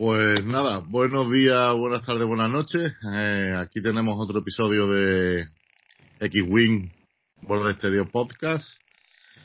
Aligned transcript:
Pues 0.00 0.46
nada, 0.46 0.78
buenos 0.78 1.30
días, 1.30 1.76
buenas 1.76 2.06
tardes, 2.06 2.24
buenas 2.24 2.48
noches. 2.48 2.96
Eh, 3.12 3.54
aquí 3.54 3.82
tenemos 3.82 4.16
otro 4.18 4.40
episodio 4.40 4.88
de 4.88 5.44
X-Wing 6.20 6.90
Borde 7.42 7.74
Stereo 7.74 8.08
Podcast. 8.08 8.66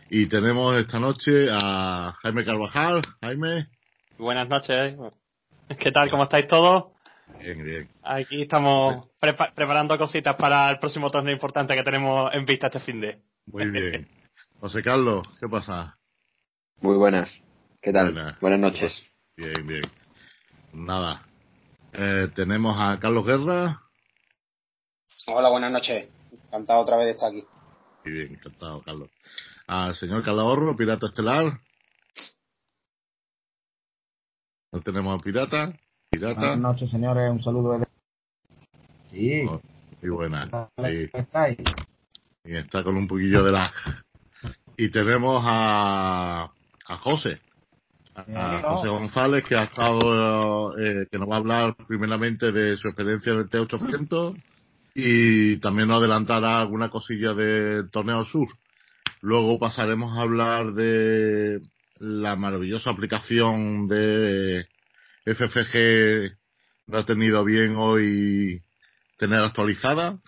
Y 0.10 0.28
tenemos 0.28 0.74
esta 0.78 0.98
noche 0.98 1.50
a 1.52 2.14
Jaime 2.22 2.46
Carvajal. 2.46 3.02
Jaime. 3.20 3.68
Buenas 4.18 4.48
noches. 4.48 4.96
¿Qué 5.78 5.92
tal? 5.92 6.10
¿Cómo 6.10 6.24
estáis 6.24 6.48
todos? 6.48 6.94
Bien, 7.38 7.62
bien. 7.62 7.90
Aquí 8.02 8.44
estamos 8.44 9.10
preparando 9.20 9.98
cositas 9.98 10.38
para 10.38 10.70
el 10.70 10.80
próximo 10.80 11.12
torneo 11.12 11.34
importante 11.34 11.76
que 11.76 11.84
tenemos 11.84 12.34
en 12.34 12.46
vista 12.46 12.68
este 12.68 12.80
fin 12.80 13.02
de. 13.02 13.20
Muy 13.48 13.72
bien. 13.72 14.08
José 14.62 14.82
Carlos, 14.82 15.28
¿qué 15.38 15.50
pasa? 15.50 15.98
Muy 16.80 16.96
buenas. 16.96 17.44
¿Qué 17.82 17.92
tal? 17.92 18.38
Buenas, 18.40 18.60
noches. 18.62 19.06
Bien, 19.36 19.68
bien. 19.68 19.84
Nada. 20.76 21.26
Eh, 21.94 22.28
tenemos 22.36 22.76
a 22.78 23.00
Carlos 23.00 23.26
Guerra. 23.26 23.82
Hola, 25.28 25.50
buenas 25.50 25.72
noches. 25.72 26.10
Encantado 26.34 26.82
otra 26.82 26.98
vez 26.98 27.06
de 27.06 27.12
estar 27.14 27.30
aquí. 27.30 27.46
Muy 28.04 28.14
bien, 28.14 28.34
encantado, 28.34 28.82
Carlos. 28.82 29.10
Al 29.68 29.96
señor 29.96 30.22
Calahorro, 30.22 30.76
Pirata 30.76 31.08
Estelar. 31.08 31.62
No 34.74 34.82
tenemos 34.82 35.18
a 35.18 35.24
Pirata. 35.24 35.74
Pirata. 36.10 36.40
Buenas 36.40 36.60
noches, 36.60 36.92
señores. 36.92 37.32
Un 37.32 37.42
saludo 37.42 37.80
de... 37.80 37.88
Sí. 39.12 39.46
Oh, 39.48 39.62
muy 40.02 40.10
buena. 40.12 40.70
Sí. 40.78 41.10
Y 42.44 42.56
está 42.58 42.84
con 42.84 42.98
un 42.98 43.08
poquillo 43.08 43.44
de 43.46 43.52
lag. 43.54 43.72
Y 44.76 44.92
tenemos 44.92 45.42
a, 45.46 46.52
a 46.86 46.98
José. 46.98 47.40
A 48.16 48.62
José 48.62 48.88
González, 48.88 49.44
que 49.44 49.56
ha 49.56 49.66
estado, 49.66 50.78
eh, 50.80 51.08
que 51.12 51.20
nos 51.20 51.30
va 51.30 51.36
a 51.36 51.40
hablar 51.40 51.76
primeramente 51.88 52.52
de 52.52 52.78
su 52.78 52.88
experiencia 52.88 53.34
en 53.34 53.40
el 53.40 53.50
T800 53.50 54.42
y 54.94 55.58
también 55.58 55.90
nos 55.90 56.00
adelantará 56.00 56.62
alguna 56.62 56.90
cosilla 56.90 57.34
del 57.34 57.90
torneo 57.92 58.24
sur. 58.24 58.48
Luego 59.22 59.60
pasaremos 59.60 60.18
a 60.18 60.22
hablar 60.22 60.74
de 60.74 61.60
la 62.00 62.36
maravillosa 62.36 62.92
aplicación 62.92 63.88
de 63.88 64.66
FFG 65.26 66.38
lo 66.88 67.00
ha 67.00 67.06
tenido 67.06 67.44
bien 67.44 67.76
hoy 67.76 68.62
tener 69.18 69.40
actualizada. 69.40 70.20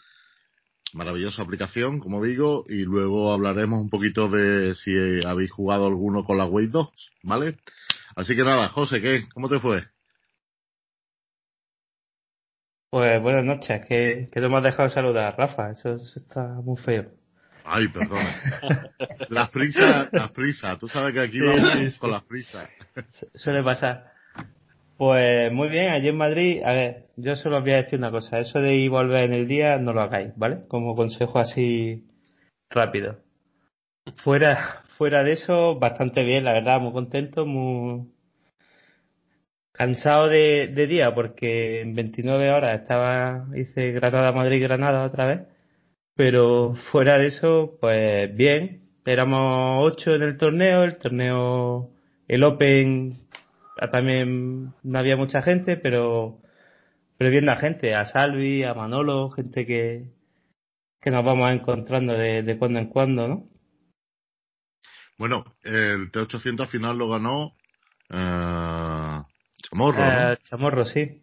Maravillosa 0.94 1.44
aplicación, 1.44 2.00
como 2.00 2.24
digo, 2.24 2.64
y 2.68 2.84
luego 2.84 3.34
hablaremos 3.34 3.82
un 3.82 3.90
poquito 3.90 4.30
de 4.30 4.74
si 4.76 4.92
habéis 5.26 5.52
jugado 5.52 5.88
alguno 5.88 6.24
con 6.24 6.38
la 6.38 6.46
Wave 6.46 6.68
2, 6.68 6.90
¿vale? 7.24 7.58
Así 8.16 8.36
que 8.36 8.44
nada, 8.44 8.70
José, 8.70 9.02
¿qué? 9.02 9.28
¿Cómo 9.34 9.50
te 9.50 9.60
fue? 9.60 9.84
Pues 12.90 13.22
buenas 13.22 13.46
noches, 13.46 13.86
que, 13.88 14.30
que 14.32 14.40
no 14.40 14.50
me 14.50 14.58
has 14.58 14.64
dejado 14.64 14.90
saludar, 14.90 15.36
Rafa, 15.38 15.72
eso, 15.72 15.98
está 16.16 16.44
muy 16.64 16.78
feo. 16.78 17.12
Ay, 17.66 17.90
perdón. 17.90 18.26
las 19.30 19.50
prisas, 19.50 20.08
las 20.14 20.31
prisas, 20.31 20.80
tú 20.80 20.88
sabes 20.88 21.14
que 21.14 21.20
aquí 21.20 21.42
vamos 21.42 21.97
con 22.00 22.12
las 22.12 22.24
prisas. 22.24 22.70
Suele 23.36 23.62
pasar. 23.62 24.16
Pues 24.97 25.52
muy 25.53 25.69
bien, 25.69 25.91
allí 25.91 26.08
en 26.08 26.18
Madrid, 26.18 26.63
a 26.66 26.74
ver, 26.74 27.06
yo 27.18 27.35
solo 27.35 27.58
os 27.58 27.63
voy 27.63 27.74
a 27.74 27.84
decir 27.84 28.00
una 28.00 28.09
cosa, 28.09 28.40
eso 28.40 28.59
de 28.59 28.74
ir 28.74 28.85
y 28.85 28.88
volver 28.88 29.25
en 29.25 29.34
el 29.34 29.47
día 29.47 29.78
no 29.78 29.94
lo 29.94 30.02
hagáis, 30.02 30.31
¿vale? 30.35 30.62
Como 30.68 30.96
consejo 30.96 31.38
así 31.38 32.03
rápido. 32.72 33.19
Fuera, 34.24 34.84
fuera 34.97 35.24
de 35.24 35.34
eso, 35.34 35.78
bastante 35.78 36.24
bien, 36.24 36.46
la 36.46 36.53
verdad, 36.53 36.80
muy 36.81 36.94
contento, 36.94 37.46
muy 37.46 38.08
cansado 39.72 40.30
de, 40.30 40.68
de 40.69 40.88
día 40.88 41.14
porque 41.14 41.81
en 41.81 41.94
29 41.94 42.50
horas 42.50 42.81
estaba, 42.81 43.46
hice 43.56 43.91
Granada, 43.91 44.31
Madrid, 44.31 44.64
Granada 44.64 45.06
otra 45.06 45.28
vez, 45.28 45.41
pero 46.16 46.74
fuera 46.91 47.19
de 47.19 47.28
eso, 47.28 47.78
pues 47.79 48.35
bien, 48.35 48.81
éramos 49.06 49.85
ocho 49.85 50.16
en 50.16 50.24
el 50.24 50.38
torneo, 50.38 50.84
el 50.84 50.97
torneo, 50.97 51.91
el 52.28 52.44
Open 52.44 53.27
también 53.92 54.74
no 54.84 55.00
había 55.00 55.18
mucha 55.18 55.42
gente, 55.42 55.78
pero, 55.78 56.40
pero 57.18 57.32
viendo 57.32 57.52
a 57.52 57.58
gente, 57.58 57.96
a 57.96 58.06
Salvi, 58.06 58.64
a 58.64 58.74
Manolo, 58.74 59.30
gente 59.32 59.66
que, 59.66 60.12
que 61.02 61.12
nos 61.12 61.24
vamos 61.24 61.52
encontrando 61.52 62.14
de, 62.14 62.44
de 62.44 62.58
cuando 62.58 62.80
en 62.80 62.88
cuando, 62.88 63.28
¿no? 63.28 63.50
Bueno, 65.18 65.44
el 65.64 66.12
T800 66.12 66.62
al 66.62 66.68
final 66.68 66.98
lo 66.98 67.10
ganó 67.10 67.54
eh, 68.10 69.22
Chamorro. 69.64 70.04
Eh, 70.04 70.38
Chamorro, 70.44 70.86
sí. 70.86 71.22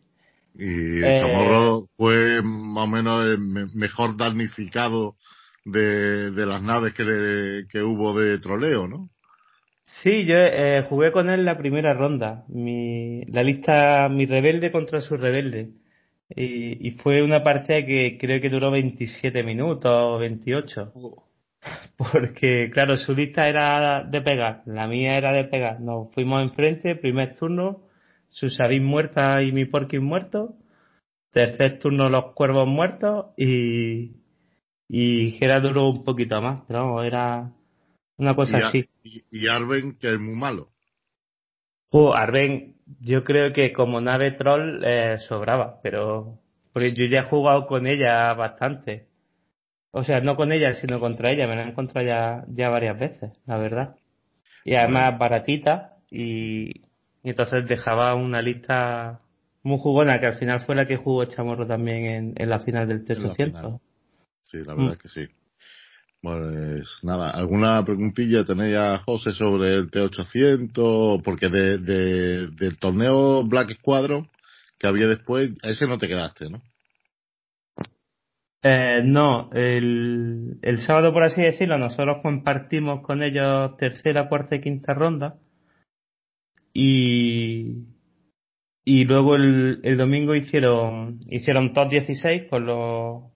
Y 0.57 1.03
eh, 1.03 1.19
Chamorro 1.21 1.87
fue 1.97 2.43
más 2.43 2.85
o 2.85 2.89
menos 2.89 3.25
el 3.25 3.39
mejor 3.75 4.17
damnificado 4.17 5.17
de, 5.65 6.31
de 6.31 6.47
las 6.47 6.63
naves 6.63 6.95
que, 6.95 7.65
que 7.71 7.83
hubo 7.83 8.19
de 8.19 8.39
troleo, 8.39 8.87
¿no? 8.87 9.11
Sí, 9.87 10.25
yo 10.27 10.35
eh, 10.37 10.85
jugué 10.89 11.13
con 11.13 11.29
él 11.31 11.45
la 11.45 11.57
primera 11.59 11.95
ronda. 11.95 12.45
Mi, 12.49 13.23
la 13.27 13.43
lista 13.43 14.09
mi 14.09 14.27
rebelde 14.27 14.73
contra 14.73 15.01
su 15.01 15.17
rebelde. 15.17 15.71
Y, 16.29 16.89
y 16.89 16.93
fue 16.93 17.23
una 17.23 17.43
partida 17.45 17.85
que 17.85 18.19
creo 18.19 18.41
que 18.41 18.51
duró 18.51 18.71
27 18.71 19.43
minutos 19.43 19.91
o 19.93 20.19
28. 20.19 20.93
Porque, 21.97 22.71
claro, 22.73 22.97
su 22.97 23.15
lista 23.15 23.49
era 23.49 24.03
de 24.05 24.21
pegar, 24.23 24.63
la 24.67 24.87
mía 24.89 25.17
era 25.17 25.33
de 25.33 25.45
pegar. 25.45 25.81
Nos 25.81 26.13
fuimos 26.15 26.43
enfrente, 26.43 26.97
primer 26.97 27.37
turno, 27.37 27.83
su 28.31 28.51
Sabine 28.51 28.85
muerta 28.85 29.43
y 29.43 29.53
mi 29.53 29.65
Porky 29.67 29.99
muerto. 29.99 30.57
Tercer 31.33 31.79
turno, 31.79 32.09
los 32.09 32.33
cuervos 32.35 32.67
muertos. 32.69 33.27
Y, 33.37 34.17
y 34.89 35.33
Gera 35.33 35.61
duró 35.61 35.91
un 35.91 36.05
poquito 36.05 36.41
más, 36.43 36.63
pero 36.69 37.03
era 37.03 37.53
una 38.17 38.35
cosa 38.35 38.69
así. 38.69 38.89
Y, 39.03 39.49
Arben, 39.49 39.97
que 39.99 40.15
es 40.15 40.21
muy 40.21 40.35
malo. 40.35 40.71
Uh, 41.91 42.13
Arben, 42.13 42.77
yo 43.01 43.25
creo 43.25 43.53
que 43.53 43.73
como 43.73 44.01
nave 44.01 44.33
troll 44.33 44.83
eh, 44.85 45.19
sobraba, 45.19 45.81
pero 45.83 46.39
porque 46.73 46.93
yo 46.93 47.05
ya 47.07 47.21
he 47.21 47.29
jugado 47.29 47.67
con 47.67 47.87
ella 47.87 48.33
bastante. 48.35 49.07
O 49.93 50.03
sea, 50.03 50.21
no 50.21 50.35
con 50.35 50.53
ella, 50.53 50.75
sino 50.75 50.99
contra 50.99 51.31
ella. 51.31 51.47
Me 51.47 51.55
la 51.55 51.65
he 51.65 51.69
encontrado 51.69 52.05
ya, 52.05 52.45
ya 52.49 52.69
varias 52.69 52.99
veces, 52.99 53.33
la 53.47 53.59
verdad. 53.59 53.97
Y 54.65 54.75
además 54.75 55.17
baratita 55.19 55.99
y, 56.11 56.83
entonces 57.23 57.67
dejaba 57.67 58.15
una 58.15 58.43
lista 58.43 59.21
muy 59.63 59.79
jugona 59.79 60.21
que 60.21 60.27
al 60.27 60.35
final 60.35 60.61
fue 60.61 60.75
la 60.75 60.87
que 60.87 60.97
jugó 60.97 61.25
Chamorro 61.27 61.67
también 61.67 62.05
en, 62.07 62.35
en 62.37 62.51
la 62.51 62.59
final 62.61 62.89
del 62.89 63.05
T800. 63.05 63.81
Sí, 64.43 64.59
la 64.59 64.75
verdad 64.75 64.95
mm. 64.95 64.99
que 64.99 65.09
sí. 65.09 65.29
Pues 66.25 66.89
nada, 67.03 67.33
¿alguna 67.33 67.85
preguntilla 67.85 68.47
tenéis 68.47 68.77
a 68.77 68.99
José 69.01 69.33
sobre 69.33 69.75
el 69.75 69.91
T800? 69.91 71.21
Porque 71.23 71.51
de, 71.51 71.77
de, 71.77 72.49
del 72.49 72.79
torneo 72.79 73.45
Black 73.45 73.75
Squadron 73.75 74.31
que 74.79 74.87
había 74.87 75.07
después, 75.07 75.51
a 75.63 75.69
ese 75.69 75.87
no 75.87 75.99
te 75.99 76.09
quedaste, 76.09 76.49
¿no? 76.49 76.63
Eh, 78.63 79.03
no, 79.05 79.51
el, 79.53 80.57
el 80.63 80.79
sábado, 80.79 81.13
por 81.13 81.25
así 81.25 81.43
decirlo, 81.43 81.77
nosotros 81.77 82.23
compartimos 82.23 83.03
con 83.03 83.23
ellos 83.23 83.77
tercera, 83.77 84.27
cuarta 84.27 84.57
y 84.57 84.63
quinta 84.63 84.95
ronda. 84.95 85.37
Y, 86.73 87.85
y 88.83 89.05
luego 89.05 89.37
el, 89.37 89.81
el 89.83 89.99
domingo 89.99 90.35
hicieron, 90.35 91.21
hicieron 91.29 91.75
top 91.75 91.91
16 91.91 92.45
con 92.49 92.65
los, 92.65 93.34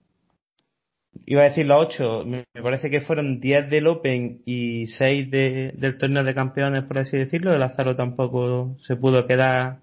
iba 1.29 1.43
a 1.43 1.49
decir 1.49 1.67
los 1.67 1.85
8, 1.85 2.25
me 2.25 2.43
parece 2.63 2.89
que 2.89 3.01
fueron 3.01 3.39
10 3.39 3.69
del 3.69 3.85
Open 3.85 4.41
y 4.45 4.87
6 4.87 5.29
de, 5.29 5.73
del 5.77 5.99
torneo 5.99 6.23
de 6.23 6.33
campeones, 6.33 6.85
por 6.85 6.97
así 6.97 7.17
decirlo. 7.17 7.53
El 7.53 7.61
Azaro 7.61 7.95
tampoco 7.95 8.75
se 8.79 8.95
pudo 8.95 9.27
quedar 9.27 9.79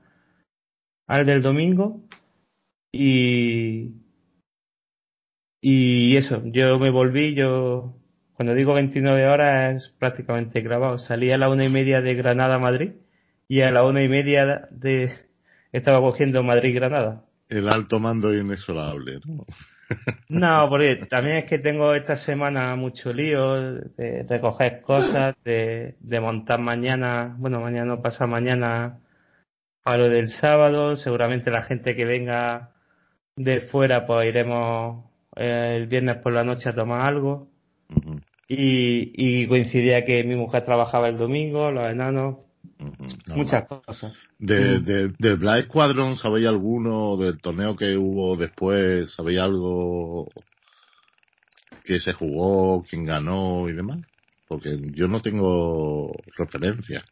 al 1.06 1.24
del 1.24 1.42
domingo. 1.42 2.02
Y, 2.90 3.92
y 5.60 6.16
eso, 6.16 6.42
yo 6.46 6.80
me 6.80 6.90
volví, 6.90 7.36
yo, 7.36 7.94
cuando 8.32 8.52
digo 8.52 8.74
29 8.74 9.28
horas 9.28 9.76
es 9.76 9.94
prácticamente 10.00 10.62
grabado. 10.62 10.98
Salí 10.98 11.30
a 11.30 11.38
la 11.38 11.48
una 11.48 11.64
y 11.64 11.68
media 11.68 12.00
de 12.00 12.14
Granada 12.16 12.56
a 12.56 12.58
Madrid 12.58 12.94
y 13.46 13.60
a 13.60 13.70
la 13.70 13.84
una 13.84 14.02
y 14.02 14.08
media 14.08 14.66
de, 14.72 15.12
estaba 15.70 16.00
cogiendo 16.00 16.42
Madrid-Granada. 16.42 17.24
El 17.48 17.68
alto 17.68 18.00
mando 18.00 18.34
inexorable, 18.34 19.20
¿no? 19.24 19.44
No, 20.28 20.68
porque 20.68 20.96
también 21.08 21.36
es 21.38 21.44
que 21.44 21.58
tengo 21.58 21.94
esta 21.94 22.16
semana 22.16 22.74
mucho 22.76 23.12
lío 23.12 23.54
de 23.54 24.24
recoger 24.28 24.80
cosas, 24.82 25.36
de, 25.44 25.96
de 26.00 26.20
montar 26.20 26.60
mañana, 26.60 27.36
bueno, 27.38 27.60
mañana 27.60 28.02
pasa 28.02 28.26
mañana 28.26 28.98
a 29.84 29.96
lo 29.96 30.08
del 30.08 30.28
sábado. 30.28 30.96
Seguramente 30.96 31.50
la 31.50 31.62
gente 31.62 31.94
que 31.94 32.04
venga 32.04 32.72
de 33.36 33.60
fuera, 33.60 34.06
pues 34.06 34.28
iremos 34.28 35.04
eh, 35.36 35.74
el 35.76 35.86
viernes 35.86 36.16
por 36.18 36.32
la 36.32 36.44
noche 36.44 36.68
a 36.70 36.74
tomar 36.74 37.02
algo. 37.02 37.48
y, 38.48 39.12
y 39.42 39.46
coincidía 39.48 40.04
que 40.04 40.24
mi 40.24 40.34
mujer 40.36 40.64
trabajaba 40.64 41.08
el 41.08 41.18
domingo, 41.18 41.70
los 41.70 41.90
enanos. 41.90 42.38
Muchas 42.78 43.66
cosas. 43.68 44.14
De, 44.38 44.80
de, 44.80 45.08
de 45.18 45.34
Black 45.36 45.66
Squadron, 45.66 46.16
¿sabéis 46.16 46.46
alguno 46.46 47.16
del 47.16 47.40
torneo 47.40 47.76
que 47.76 47.96
hubo 47.96 48.36
después? 48.36 49.12
¿Sabéis 49.14 49.40
algo 49.40 50.30
que 51.84 51.98
se 52.00 52.12
jugó, 52.12 52.84
quién 52.84 53.04
ganó 53.04 53.68
y 53.68 53.72
demás? 53.72 54.00
Porque 54.46 54.78
yo 54.92 55.08
no 55.08 55.22
tengo 55.22 56.12
referencia. 56.36 57.04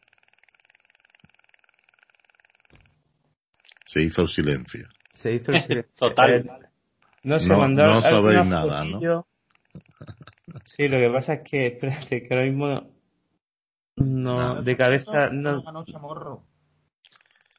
Se 3.87 4.01
hizo 4.01 4.23
el 4.23 4.27
silencio. 4.27 4.87
Se 5.13 5.33
hizo 5.33 5.51
el 5.51 5.61
silencio. 5.63 5.91
Total. 5.97 6.33
Eh, 6.33 6.45
no 7.23 7.39
se 7.39 7.49
mandó. 7.49 7.83
No 7.85 8.01
sabéis 8.01 8.45
nada, 8.45 8.83
¿no? 8.85 9.27
Sí, 10.65 10.87
lo 10.87 10.97
que 10.97 11.09
pasa 11.09 11.33
es 11.35 11.49
que, 11.49 11.67
espérate, 11.67 12.27
que 12.27 12.33
ahora 12.33 12.45
mismo 12.45 12.94
no, 14.33 14.61
de 14.61 14.77
cabeza 14.77 15.29
no. 15.31 15.61
ganó 15.61 15.85
Chamorro. 15.85 16.43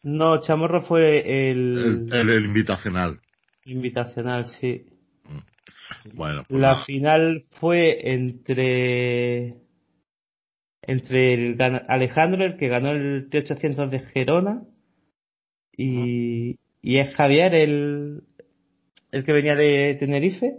No, 0.03 0.41
Chamorro 0.41 0.83
fue 0.83 1.51
el. 1.51 2.09
El, 2.13 2.45
invitacional. 2.45 3.21
Invitacional, 3.65 4.47
sí. 4.47 4.87
Mm. 5.25 6.17
Bueno. 6.17 6.45
Pues 6.49 6.61
la 6.61 6.85
final 6.85 7.45
fue 7.53 8.13
entre. 8.13 9.57
Entre 10.83 11.35
el 11.35 11.57
Alejandro, 11.89 12.45
el 12.45 12.57
que 12.57 12.69
ganó 12.69 12.93
el 12.93 13.29
T800 13.29 13.91
de 13.91 13.99
Gerona, 13.99 14.63
y, 15.77 16.61
y 16.81 16.99
es 16.99 17.13
Javier, 17.17 17.57
el, 17.57 18.23
el 19.11 19.25
que 19.25 19.33
venía 19.33 19.57
de 19.57 19.97
Tenerife. 19.99 20.55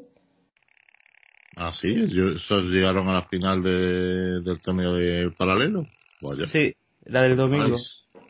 Ah, 1.55 1.71
sí, 1.73 1.87
esos 1.89 2.65
llegaron 2.65 3.07
a 3.07 3.13
la 3.13 3.23
final 3.23 3.63
de, 3.63 4.41
del 4.41 4.61
torneo 4.61 4.93
de 4.93 5.31
paralelo. 5.31 5.87
Sí, 6.51 6.75
la 7.05 7.21
del 7.23 7.35
domingo. 7.35 7.77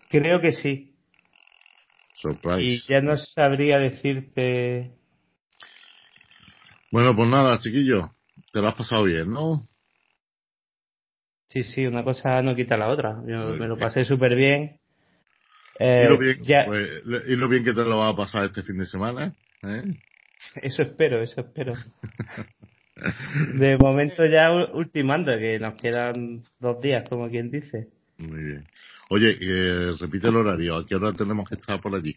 Creo 0.09 0.41
que 0.41 0.51
sí. 0.51 0.95
Surprise. 2.13 2.61
Y 2.61 2.79
ya 2.87 3.01
no 3.01 3.15
sabría 3.17 3.79
decirte. 3.79 4.91
Bueno, 6.91 7.15
pues 7.15 7.29
nada, 7.29 7.59
chiquillo, 7.59 8.15
te 8.51 8.61
lo 8.61 8.69
has 8.69 8.75
pasado 8.75 9.03
bien, 9.03 9.31
¿no? 9.31 9.67
Sí, 11.49 11.63
sí, 11.63 11.85
una 11.85 12.03
cosa 12.03 12.41
no 12.41 12.55
quita 12.55 12.75
la 12.77 12.89
otra. 12.89 13.21
Yo 13.25 13.55
me 13.55 13.67
lo 13.67 13.77
pasé 13.77 14.03
súper 14.03 14.35
bien. 14.35 14.79
¿Y, 15.79 16.07
lo 16.07 16.17
bien 16.17 16.37
pues, 16.65 17.03
¿Y 17.27 17.35
lo 17.35 17.47
bien 17.47 17.63
que 17.63 17.73
te 17.73 17.83
lo 17.83 17.99
va 17.99 18.09
a 18.09 18.15
pasar 18.15 18.45
este 18.45 18.63
fin 18.63 18.77
de 18.77 18.85
semana? 18.85 19.35
¿eh? 19.63 19.83
Eso 20.55 20.81
espero, 20.81 21.21
eso 21.21 21.41
espero. 21.41 21.73
De 23.55 23.77
momento 23.77 24.25
ya 24.25 24.51
ultimando, 24.51 25.37
que 25.37 25.59
nos 25.59 25.75
quedan 25.75 26.43
dos 26.59 26.81
días, 26.81 27.07
como 27.07 27.29
quien 27.29 27.51
dice. 27.51 27.87
Muy 28.17 28.43
bien. 28.43 28.67
Oye, 29.09 29.37
eh, 29.39 29.91
repite 29.99 30.27
el 30.27 30.35
horario. 30.35 30.75
¿A 30.75 30.85
qué 30.85 30.95
hora 30.95 31.13
tenemos 31.13 31.47
que 31.47 31.55
estar 31.55 31.79
por 31.79 31.95
allí? 31.95 32.15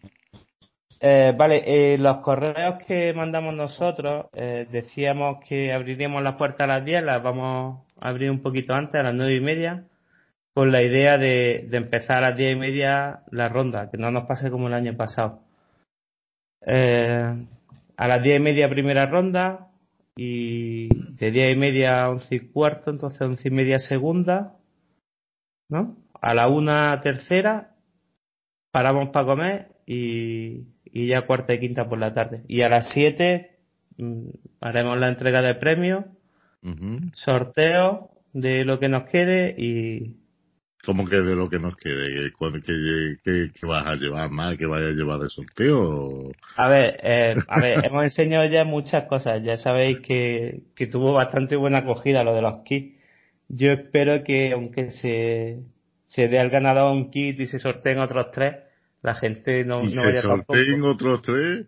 Eh, 1.03 1.33
vale, 1.35 1.63
eh, 1.67 1.97
los 1.99 2.19
correos 2.19 2.85
que 2.87 3.15
mandamos 3.15 3.55
nosotros, 3.55 4.27
eh, 4.35 4.67
decíamos 4.71 5.39
que 5.49 5.73
abriríamos 5.73 6.23
las 6.23 6.37
puertas 6.37 6.65
a 6.65 6.67
las 6.67 6.85
10, 6.85 7.05
las 7.05 7.23
vamos 7.23 7.87
a 7.99 8.09
abrir 8.09 8.31
un 8.31 8.43
poquito 8.43 8.75
antes, 8.75 9.01
a 9.01 9.05
las 9.05 9.15
nueve 9.15 9.35
y 9.35 9.41
media, 9.41 9.85
con 10.53 10.71
la 10.71 10.83
idea 10.83 11.17
de, 11.17 11.67
de 11.71 11.77
empezar 11.79 12.19
a 12.19 12.31
las 12.31 12.37
diez 12.37 12.55
y 12.55 12.59
media 12.59 13.21
la 13.31 13.49
ronda, 13.49 13.91
que 13.91 13.97
no 13.97 14.11
nos 14.11 14.27
pase 14.27 14.51
como 14.51 14.69
el 14.69 14.75
año 14.75 14.95
pasado. 14.95 15.41
a 16.67 18.09
las 18.09 18.23
diez 18.23 18.39
y 18.39 18.43
media 18.43 18.69
primera 18.69 19.07
ronda, 19.07 19.70
y 20.23 20.89
de 21.15 21.31
diez 21.31 21.57
y 21.57 21.59
media 21.59 22.05
a 22.05 22.11
once 22.11 22.35
y 22.35 22.41
cuarto, 22.41 22.91
entonces 22.91 23.23
once 23.23 23.49
y 23.49 23.51
media 23.51 23.79
segunda, 23.79 24.59
¿no? 25.71 25.97
A 26.21 26.35
la 26.35 26.49
una 26.49 27.01
tercera, 27.01 27.75
paramos 28.71 29.09
para 29.15 29.25
comer 29.25 29.69
y, 29.87 30.67
y 30.85 31.07
ya 31.07 31.23
cuarta 31.27 31.55
y 31.55 31.61
quinta 31.61 31.89
por 31.89 31.99
la 31.99 32.13
tarde. 32.13 32.43
Y 32.49 32.61
a 32.61 32.69
las 32.69 32.91
siete 32.93 33.61
mm, 33.97 34.29
haremos 34.61 34.99
la 34.99 35.09
entrega 35.09 35.41
de 35.41 35.55
premios, 35.55 36.05
sorteo 37.15 38.11
de 38.35 38.67
lo 38.67 38.79
que 38.79 38.91
nos 38.91 39.05
quede 39.05 39.55
y, 39.57 40.20
¿Cómo 40.85 41.07
que 41.07 41.17
de 41.21 41.37
lo 41.37 41.51
que 41.51 41.59
nos 41.59 41.77
quede? 41.77 42.33
¿Qué, 43.23 43.67
vas 43.67 43.87
a 43.87 43.97
llevar 43.97 44.31
más? 44.31 44.57
¿Qué 44.57 44.67
vaya 44.67 44.89
a 44.89 44.93
llevar 44.93 45.21
de 45.21 45.29
sorteo? 45.29 46.33
A 46.57 46.69
ver, 46.69 46.99
eh, 47.03 47.35
a 47.49 47.61
ver, 47.61 47.85
hemos 47.85 48.05
enseñado 48.05 48.47
ya 48.47 48.65
muchas 48.65 49.05
cosas. 49.05 49.43
Ya 49.43 49.59
sabéis 49.59 49.99
que, 50.01 50.63
que 50.75 50.87
tuvo 50.87 51.13
bastante 51.13 51.57
buena 51.57 51.79
acogida 51.79 52.25
lo 52.25 52.35
de 52.35 52.43
los 52.43 52.63
kits. 52.65 52.99
Yo 53.49 53.73
espero 53.73 54.23
que, 54.25 54.53
aunque 54.53 54.91
se, 54.93 55.59
se 56.05 56.29
dé 56.29 56.39
al 56.39 56.51
ganador 56.51 56.93
un 56.93 57.11
kit 57.11 57.39
y 57.41 57.47
se 57.47 57.59
sorteen 57.59 57.99
otros 57.99 58.31
tres, 58.33 58.57
la 59.03 59.15
gente 59.15 59.65
no, 59.65 59.83
¿Y 59.83 59.95
no 59.95 60.03
se 60.03 60.23
sorteen 60.23 60.83
otros 60.85 61.21
tres? 61.23 61.67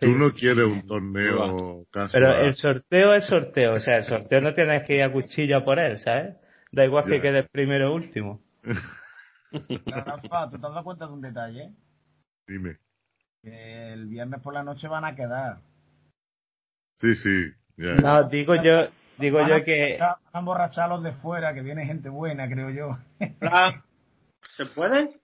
Tú 0.00 0.14
no 0.14 0.32
quieres 0.32 0.64
un 0.64 0.86
torneo 0.86 1.84
casual. 1.90 2.10
Pero 2.12 2.38
el 2.46 2.54
sorteo 2.54 3.14
es 3.14 3.24
sorteo. 3.24 3.74
O 3.74 3.80
sea, 3.80 3.98
el 3.98 4.04
sorteo 4.04 4.40
no 4.40 4.54
tienes 4.54 4.86
que 4.86 4.96
ir 4.96 5.02
a 5.02 5.12
cuchillo 5.12 5.64
por 5.64 5.80
él, 5.80 5.98
¿sabes? 5.98 6.36
Da 6.72 6.84
igual 6.84 7.04
que 7.04 7.20
quedes 7.20 7.48
primero 7.50 7.90
o 7.90 7.94
último. 7.94 8.40
Rafa, 9.52 10.50
¿tú 10.50 10.58
te 10.60 10.66
has 10.66 10.72
dado 10.72 10.84
cuenta 10.84 11.06
de 11.06 11.12
un 11.12 11.20
detalle? 11.20 11.72
Dime. 12.46 12.78
Que 13.42 13.92
el 13.92 14.06
viernes 14.06 14.40
por 14.40 14.54
la 14.54 14.62
noche 14.62 14.86
van 14.86 15.04
a 15.04 15.14
quedar. 15.16 15.60
Sí, 16.96 17.14
sí. 17.14 17.52
No, 17.76 18.28
digo 18.28 18.54
yo, 18.56 18.88
digo 19.18 19.40
yo 19.46 19.64
que. 19.64 19.96
Van 19.98 20.16
a 20.32 20.38
emborrachar 20.38 20.88
los 20.88 21.02
de 21.02 21.12
fuera, 21.12 21.54
que 21.54 21.62
viene 21.62 21.86
gente 21.86 22.08
buena, 22.08 22.48
creo 22.48 22.70
yo. 22.70 22.98
¿Se 24.56 24.66
puede? 24.66 25.20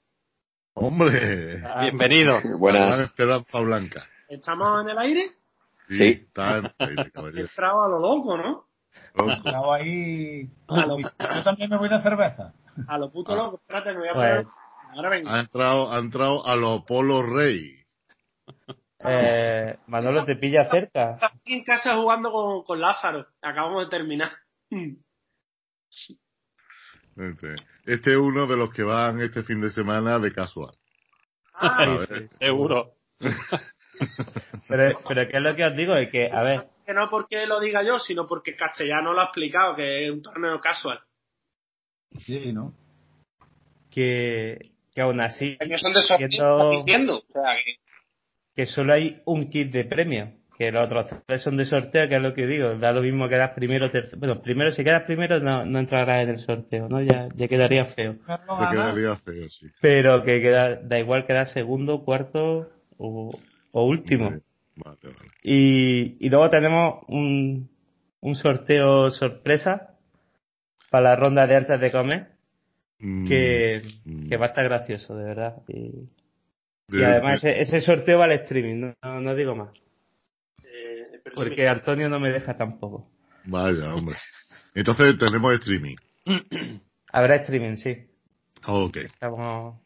Hombre. 0.74 1.62
Ah, 1.64 1.82
bienvenido. 1.82 2.40
Buenas. 2.58 2.98
Esperanza 2.98 3.60
Blanca. 3.60 4.02
¿Estamos 4.28 4.82
en 4.82 4.90
el 4.90 4.98
aire? 4.98 5.22
Sí. 5.88 6.26
Está 6.26 6.58
en 6.58 6.64
el 6.64 6.74
aire, 6.78 7.10
caballero. 7.12 7.46
entrado 7.46 7.82
a 7.82 7.88
lo 7.88 8.00
loco, 8.00 8.36
¿no? 8.36 8.65
Ahí. 9.74 10.48
Yo 10.68 11.42
también 11.44 11.70
me 11.70 11.78
voy 11.78 11.88
de 11.88 12.02
cerveza. 12.02 12.52
A 12.88 12.98
lo 12.98 13.10
puto 13.10 13.34
loco, 13.34 13.56
espérate, 13.56 13.92
me 13.92 14.00
voy 14.00 14.08
a 14.08 14.12
poner. 14.12 14.42
Pues, 14.44 14.54
Ahora 14.94 15.08
vengo. 15.10 15.28
Ha 15.30 15.40
entrado, 15.40 15.92
ha 15.92 15.98
entrado 15.98 16.46
a 16.46 16.56
los 16.56 16.82
Polo 16.84 17.22
Rey. 17.22 17.70
Eh, 19.00 19.78
Manolo 19.86 20.24
te 20.24 20.36
pilla 20.36 20.68
cerca. 20.70 21.12
Está 21.12 21.26
aquí 21.26 21.54
en 21.54 21.64
casa 21.64 21.94
jugando 21.94 22.32
con, 22.32 22.64
con 22.64 22.80
Lázaro. 22.80 23.26
Acabamos 23.42 23.84
de 23.84 23.90
terminar. 23.90 24.32
Este, 27.16 27.54
este, 27.84 28.10
es 28.12 28.16
uno 28.16 28.46
de 28.46 28.56
los 28.56 28.70
que 28.72 28.82
van 28.82 29.20
este 29.20 29.42
fin 29.42 29.60
de 29.60 29.70
semana 29.70 30.18
de 30.18 30.32
casual. 30.32 30.74
Ah, 31.54 32.06
seguro. 32.38 32.92
pero, 34.68 34.98
pero 35.08 35.28
¿qué 35.28 35.36
es 35.36 35.42
lo 35.42 35.56
que 35.56 35.64
os 35.64 35.76
digo? 35.76 35.94
Es 35.94 36.10
que, 36.10 36.30
a 36.30 36.42
ver, 36.42 36.68
que 36.86 36.94
no 36.94 37.10
porque 37.10 37.46
lo 37.46 37.58
diga 37.58 37.82
yo, 37.82 37.98
sino 37.98 38.28
porque 38.28 38.54
Castellano 38.54 39.12
lo 39.12 39.20
ha 39.20 39.24
explicado, 39.24 39.74
que 39.74 40.04
es 40.04 40.10
un 40.10 40.22
torneo 40.22 40.60
casual. 40.60 41.00
Sí, 42.20 42.52
¿no? 42.52 42.72
Que, 43.90 44.70
que 44.94 45.00
aún 45.00 45.20
así. 45.20 45.56
Que 45.58 45.78
son 45.78 45.92
de 45.92 46.76
diciendo. 46.76 47.24
O 47.28 47.32
sea, 47.32 47.56
que... 47.56 47.76
que 48.54 48.66
solo 48.66 48.92
hay 48.92 49.20
un 49.26 49.50
kit 49.50 49.72
de 49.72 49.84
premio. 49.84 50.32
Que 50.56 50.72
los 50.72 50.86
otros 50.86 51.22
tres 51.26 51.42
son 51.42 51.58
de 51.58 51.66
sorteo, 51.66 52.08
que 52.08 52.16
es 52.16 52.22
lo 52.22 52.32
que 52.32 52.46
digo. 52.46 52.76
Da 52.76 52.90
lo 52.92 53.02
mismo 53.02 53.28
quedas 53.28 53.50
primero 53.50 53.90
tercero. 53.90 54.18
Bueno, 54.18 54.40
primero, 54.40 54.70
si 54.70 54.82
quedas 54.82 55.02
primero, 55.02 55.38
no, 55.38 55.66
no 55.66 55.78
entrarás 55.78 56.22
en 56.22 56.30
el 56.30 56.38
sorteo, 56.38 56.88
¿no? 56.88 57.02
Ya, 57.02 57.28
ya 57.34 57.46
quedaría 57.46 57.84
feo. 57.84 58.16
Ya 58.26 58.70
quedaría 58.70 59.16
feo, 59.16 59.48
sí. 59.50 59.66
Pero 59.82 60.22
que 60.24 60.40
queda, 60.40 60.76
da 60.76 60.98
igual 60.98 61.26
quedar 61.26 61.46
segundo, 61.46 62.02
cuarto 62.04 62.70
o, 62.96 63.38
o 63.72 63.84
último. 63.84 64.32
Y, 65.42 66.16
y 66.20 66.28
luego 66.28 66.48
tenemos 66.48 67.04
un, 67.08 67.68
un 68.20 68.34
sorteo 68.34 69.10
sorpresa 69.10 69.94
para 70.90 71.10
la 71.10 71.16
ronda 71.16 71.46
de 71.46 71.56
artes 71.56 71.80
de 71.80 71.90
comer 71.90 72.28
mm, 72.98 73.26
que, 73.26 73.82
mm. 74.04 74.28
que 74.28 74.36
va 74.36 74.46
a 74.46 74.48
estar 74.48 74.64
gracioso, 74.64 75.16
de 75.16 75.24
verdad. 75.24 75.62
Y, 75.68 76.08
además 77.02 77.42
ese, 77.44 77.80
sorteo 77.80 78.18
va 78.18 78.24
al 78.26 78.32
streaming, 78.32 78.92
no, 79.02 79.20
no 79.20 79.34
digo 79.34 79.54
más. 79.54 79.70
Eh, 80.64 81.20
Porque 81.34 81.68
Antonio 81.68 82.08
no 82.08 82.20
me 82.20 82.30
deja 82.30 82.56
tampoco. 82.56 83.10
Vaya, 83.44 83.94
hombre. 83.94 84.16
Entonces 84.74 85.18
tenemos 85.18 85.54
streaming. 85.54 85.96
Habrá 87.12 87.36
streaming, 87.36 87.76
sí. 87.76 88.06
Ok. 88.66 88.98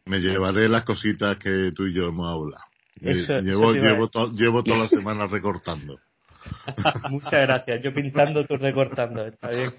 Me 0.06 0.18
llevaré 0.20 0.68
las 0.68 0.84
cositas 0.84 1.38
que 1.38 1.70
tú 1.74 1.86
y 1.86 1.94
yo 1.94 2.08
hemos 2.08 2.26
hablado 2.26 2.69
llevo, 3.00 3.72
llevo, 3.72 4.10
llevo 4.32 4.62
toda 4.62 4.78
la 4.78 4.88
semana 4.88 5.26
recortando. 5.26 5.98
Muchas 7.10 7.32
gracias. 7.32 7.82
Yo 7.82 7.94
pintando, 7.94 8.44
tú 8.46 8.56
recortando. 8.56 9.26
Está 9.26 9.50
bien. 9.50 9.70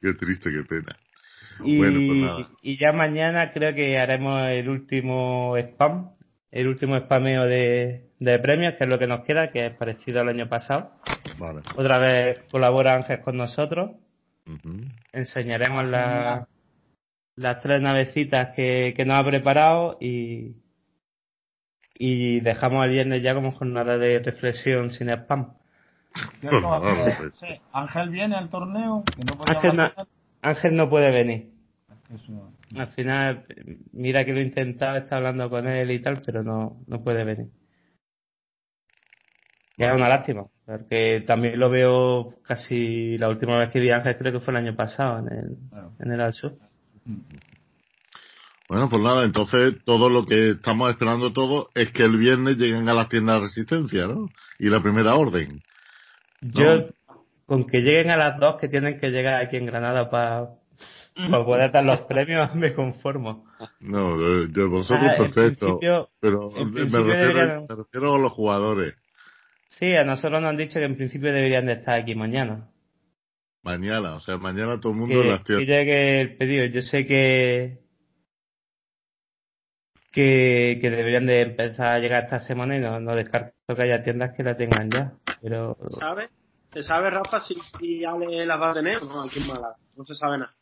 Qué 0.00 0.14
triste, 0.14 0.50
qué 0.50 0.64
pena. 0.64 0.96
Y, 1.64 1.78
pues 1.78 2.46
y 2.62 2.78
ya 2.78 2.92
mañana 2.92 3.52
creo 3.52 3.74
que 3.74 3.98
haremos 3.98 4.48
el 4.48 4.68
último 4.68 5.56
spam, 5.56 6.10
el 6.50 6.66
último 6.66 6.98
spameo 6.98 7.44
de, 7.44 8.10
de 8.18 8.38
premios, 8.38 8.74
que 8.74 8.84
es 8.84 8.90
lo 8.90 8.98
que 8.98 9.06
nos 9.06 9.24
queda, 9.24 9.50
que 9.50 9.66
es 9.66 9.74
parecido 9.74 10.20
al 10.20 10.28
año 10.28 10.48
pasado. 10.48 10.92
Otra 11.76 11.98
vez 11.98 12.38
colabora 12.50 12.94
Ángel 12.94 13.20
con 13.20 13.36
nosotros. 13.36 13.92
Enseñaremos 15.12 15.84
la, 15.84 16.48
las 17.36 17.60
tres 17.60 17.80
navecitas 17.80 18.56
que, 18.56 18.92
que 18.96 19.04
nos 19.04 19.20
ha 19.20 19.28
preparado 19.28 19.98
y, 20.00 20.56
y 22.04 22.40
dejamos 22.40 22.84
el 22.84 22.90
viernes 22.90 23.22
ya 23.22 23.32
como 23.32 23.52
jornada 23.52 23.96
de 23.96 24.18
reflexión 24.18 24.90
sin 24.90 25.08
spam. 25.08 25.52
Pues 26.40 26.52
Ángel 27.72 28.08
viene 28.10 28.34
al 28.34 28.50
torneo. 28.50 29.04
Ángel, 30.42 30.74
no, 30.74 30.90
puede 30.90 31.12
venir. 31.12 31.52
Al 32.76 32.88
final, 32.88 33.44
mira 33.92 34.24
que 34.24 34.32
lo 34.32 34.40
he 34.40 34.42
intentado, 34.42 34.96
está 34.96 35.18
hablando 35.18 35.48
con 35.48 35.68
él 35.68 35.92
y 35.92 36.02
tal, 36.02 36.20
pero 36.26 36.42
no, 36.42 36.82
no 36.88 37.04
puede 37.04 37.22
venir. 37.22 37.46
Y 39.76 39.84
es 39.84 39.92
una 39.92 40.08
lástima, 40.08 40.46
porque 40.66 41.22
también 41.24 41.56
lo 41.56 41.70
veo 41.70 42.34
casi 42.42 43.16
la 43.16 43.28
última 43.28 43.58
vez 43.58 43.70
que 43.70 43.78
vi 43.78 43.90
a 43.90 43.98
Ángel, 43.98 44.18
creo 44.18 44.32
que 44.32 44.40
fue 44.40 44.52
el 44.52 44.66
año 44.66 44.74
pasado 44.74 45.20
en 45.20 45.32
el, 45.32 45.56
en 46.00 46.12
el 46.12 46.20
Also. 46.20 46.58
Bueno, 48.72 48.88
pues 48.88 49.02
nada, 49.02 49.26
entonces 49.26 49.84
todo 49.84 50.08
lo 50.08 50.24
que 50.24 50.52
estamos 50.52 50.88
esperando 50.88 51.30
todo 51.34 51.68
es 51.74 51.92
que 51.92 52.04
el 52.04 52.16
viernes 52.16 52.56
lleguen 52.56 52.88
a 52.88 52.94
las 52.94 53.10
tiendas 53.10 53.34
de 53.34 53.40
resistencia, 53.42 54.06
¿no? 54.06 54.30
Y 54.58 54.70
la 54.70 54.82
primera 54.82 55.14
orden. 55.14 55.62
Yo, 56.40 56.88
con 57.44 57.64
que 57.64 57.82
lleguen 57.82 58.08
a 58.08 58.16
las 58.16 58.40
dos 58.40 58.56
que 58.58 58.68
tienen 58.68 58.98
que 58.98 59.10
llegar 59.10 59.44
aquí 59.44 59.58
en 59.58 59.66
Granada 59.66 60.08
para 60.08 60.54
poder 61.44 61.70
dar 61.70 61.84
los 61.84 62.00
premios, 62.06 62.54
me 62.54 62.72
conformo. 62.72 63.44
No, 63.78 64.16
de, 64.16 64.64
vosotros 64.64 65.04
ah, 65.06 65.18
perfecto. 65.18 65.78
Pero 66.18 66.48
me 66.64 67.76
refiero, 67.76 68.14
a 68.14 68.18
los 68.18 68.32
jugadores. 68.32 68.94
Sí, 69.68 69.94
a 69.94 70.04
nosotros 70.04 70.40
nos 70.40 70.48
han 70.48 70.56
dicho 70.56 70.78
que 70.78 70.86
en 70.86 70.96
principio 70.96 71.30
deberían 71.30 71.66
de 71.66 71.74
estar 71.74 72.00
aquí 72.00 72.14
mañana. 72.14 72.70
Mañana, 73.62 74.14
o 74.14 74.20
sea, 74.20 74.38
mañana 74.38 74.80
todo 74.80 74.94
el 74.94 74.98
mundo 74.98 75.20
en 75.20 75.28
las 75.28 75.44
tiendas. 75.44 75.66
Que 75.66 75.70
llegue 75.70 76.20
el 76.22 76.36
pedido. 76.38 76.64
Yo 76.64 76.80
sé 76.80 77.04
que 77.04 77.82
que, 80.12 80.78
que 80.80 80.90
deberían 80.90 81.26
de 81.26 81.40
empezar 81.40 81.88
a 81.88 81.98
llegar 81.98 82.24
esta 82.24 82.38
semana 82.38 82.76
y 82.76 82.80
no, 82.80 83.00
no 83.00 83.16
descarto 83.16 83.74
que 83.74 83.82
haya 83.82 84.04
tiendas 84.04 84.36
que 84.36 84.42
la 84.42 84.56
tengan 84.56 84.90
ya. 84.90 85.12
Pero... 85.40 85.76
¿Sabe? 85.98 86.28
¿Se 86.72 86.82
sabe, 86.82 87.10
Rafa, 87.10 87.40
si, 87.40 87.54
si 87.78 88.04
Ale 88.04 88.46
las 88.46 88.60
va 88.60 88.70
a 88.70 88.74
tener 88.74 88.98
o 88.98 89.06
no 89.06 89.22
aquí 89.22 89.40
en 89.40 89.48
Málaga? 89.48 89.76
No 89.96 90.04
se 90.04 90.14
sabe 90.14 90.38
nada. 90.38 90.54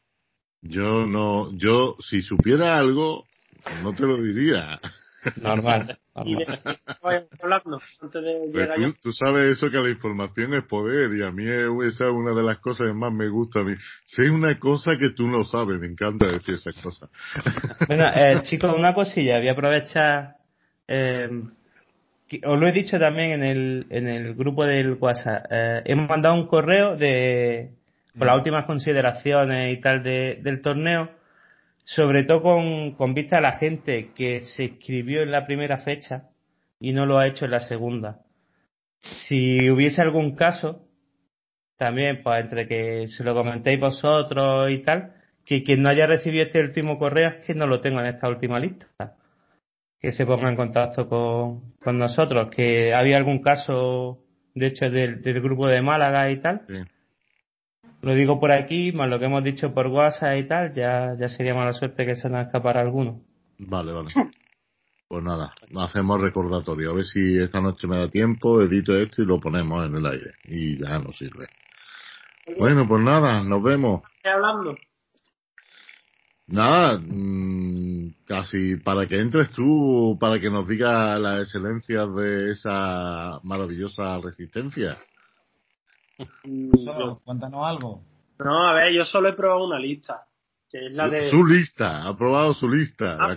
Yo 0.62 1.06
no, 1.06 1.50
yo 1.52 1.96
si 2.00 2.22
supiera 2.22 2.78
algo, 2.78 3.26
no 3.82 3.94
te 3.94 4.02
lo 4.02 4.16
diría. 4.16 4.80
Normal. 5.42 5.96
Pues 7.00 7.22
tú, 9.00 9.12
sabes 9.12 9.52
eso 9.52 9.70
que 9.70 9.78
la 9.78 9.88
información 9.88 10.52
es 10.52 10.64
poder 10.64 11.14
y 11.16 11.22
a 11.22 11.30
mí 11.30 11.46
esa 11.86 12.06
es 12.08 12.12
una 12.12 12.34
de 12.34 12.42
las 12.42 12.58
cosas 12.58 12.88
que 12.88 12.92
más 12.92 13.10
me 13.10 13.28
gusta 13.28 13.60
a 13.60 13.64
mí. 13.64 13.74
Sé 14.04 14.28
una 14.28 14.58
cosa 14.58 14.98
que 14.98 15.10
tú 15.10 15.26
no 15.26 15.44
sabes, 15.44 15.80
me 15.80 15.86
encanta 15.86 16.26
decir 16.26 16.56
esas 16.56 16.76
cosas. 16.76 17.08
Bueno, 17.88 18.04
eh, 18.14 18.42
chicos, 18.42 18.74
una 18.76 18.92
cosilla, 18.92 19.38
voy 19.38 19.48
a 19.48 19.52
aprovechar 19.52 20.36
eh, 20.86 21.28
os 22.44 22.58
lo 22.58 22.68
he 22.68 22.72
dicho 22.72 22.98
también 22.98 23.32
en 23.32 23.42
el, 23.42 23.86
en 23.90 24.08
el 24.08 24.34
grupo 24.34 24.64
del 24.64 24.94
WhatsApp. 24.94 25.46
Eh, 25.50 25.82
hemos 25.86 26.08
mandado 26.08 26.34
un 26.34 26.46
correo 26.46 26.96
de 26.96 27.70
con 28.16 28.26
las 28.26 28.34
mm. 28.34 28.38
últimas 28.38 28.64
consideraciones 28.66 29.76
y 29.76 29.80
tal 29.80 30.02
de, 30.02 30.38
del 30.42 30.60
torneo, 30.60 31.10
sobre 31.94 32.22
todo 32.22 32.42
con, 32.42 32.92
con 32.92 33.14
vista 33.14 33.38
a 33.38 33.40
la 33.40 33.58
gente 33.58 34.12
que 34.14 34.42
se 34.42 34.64
escribió 34.64 35.22
en 35.22 35.32
la 35.32 35.44
primera 35.44 35.78
fecha 35.78 36.28
y 36.78 36.92
no 36.92 37.04
lo 37.04 37.18
ha 37.18 37.26
hecho 37.26 37.46
en 37.46 37.50
la 37.50 37.60
segunda. 37.60 38.20
Si 39.00 39.68
hubiese 39.68 40.00
algún 40.00 40.36
caso, 40.36 40.86
también, 41.76 42.22
pues 42.22 42.42
entre 42.42 42.68
que 42.68 43.08
se 43.08 43.24
lo 43.24 43.34
comentéis 43.34 43.80
vosotros 43.80 44.70
y 44.70 44.78
tal, 44.78 45.14
que 45.44 45.64
quien 45.64 45.82
no 45.82 45.88
haya 45.88 46.06
recibido 46.06 46.44
este 46.44 46.60
último 46.60 46.96
correo 46.96 47.30
es 47.30 47.44
que 47.44 47.54
no 47.54 47.66
lo 47.66 47.80
tengo 47.80 47.98
en 48.00 48.06
esta 48.06 48.28
última 48.28 48.60
lista 48.60 49.16
que 50.00 50.12
se 50.12 50.24
ponga 50.24 50.48
en 50.48 50.56
contacto 50.56 51.08
con, 51.08 51.74
con 51.82 51.98
nosotros, 51.98 52.50
que 52.54 52.94
había 52.94 53.16
algún 53.16 53.42
caso, 53.42 54.20
de 54.54 54.68
hecho, 54.68 54.88
del, 54.88 55.20
del 55.22 55.42
grupo 55.42 55.66
de 55.66 55.82
Málaga 55.82 56.30
y 56.30 56.40
tal. 56.40 56.62
Lo 58.02 58.14
digo 58.14 58.40
por 58.40 58.50
aquí, 58.50 58.92
más 58.92 59.10
lo 59.10 59.18
que 59.18 59.26
hemos 59.26 59.44
dicho 59.44 59.74
por 59.74 59.88
WhatsApp 59.88 60.38
y 60.38 60.44
tal, 60.44 60.74
ya, 60.74 61.14
ya 61.18 61.28
sería 61.28 61.54
mala 61.54 61.72
suerte 61.72 62.06
que 62.06 62.16
se 62.16 62.30
nos 62.30 62.46
escapara 62.46 62.80
alguno. 62.80 63.20
Vale, 63.58 63.92
vale. 63.92 64.08
Pues 65.06 65.24
nada, 65.24 65.52
hacemos 65.76 66.20
recordatorio. 66.20 66.92
A 66.92 66.94
ver 66.94 67.04
si 67.04 67.36
esta 67.36 67.60
noche 67.60 67.86
me 67.88 67.98
da 67.98 68.08
tiempo, 68.08 68.62
edito 68.62 68.94
esto 68.94 69.22
y 69.22 69.26
lo 69.26 69.40
ponemos 69.40 69.84
en 69.84 69.96
el 69.96 70.06
aire. 70.06 70.34
Y 70.44 70.78
ya 70.78 70.98
nos 70.98 71.18
sirve. 71.18 71.48
Bueno, 72.56 72.86
pues 72.88 73.02
nada, 73.02 73.42
nos 73.42 73.62
vemos. 73.62 74.02
hablando? 74.24 74.76
Nada, 76.46 76.98
mm, 76.98 78.14
casi 78.26 78.76
para 78.76 79.06
que 79.06 79.20
entres 79.20 79.50
tú, 79.50 80.16
para 80.20 80.40
que 80.40 80.50
nos 80.50 80.66
diga 80.66 81.18
la 81.18 81.40
excelencia 81.40 82.06
de 82.06 82.50
esa 82.50 83.40
maravillosa 83.44 84.20
resistencia. 84.20 84.96
Cuéntanos 87.24 87.66
algo. 87.66 88.02
No, 88.38 88.66
a 88.66 88.74
ver, 88.74 88.92
yo 88.92 89.04
solo 89.04 89.28
he 89.28 89.32
probado 89.34 89.66
una 89.66 89.78
lista. 89.78 90.26
Que 90.70 90.86
es 90.86 90.92
la 90.92 91.08
de... 91.08 91.30
Su 91.30 91.44
lista, 91.44 92.06
ha 92.06 92.16
probado 92.16 92.54
su 92.54 92.68
lista. 92.68 93.18
Ah, 93.18 93.36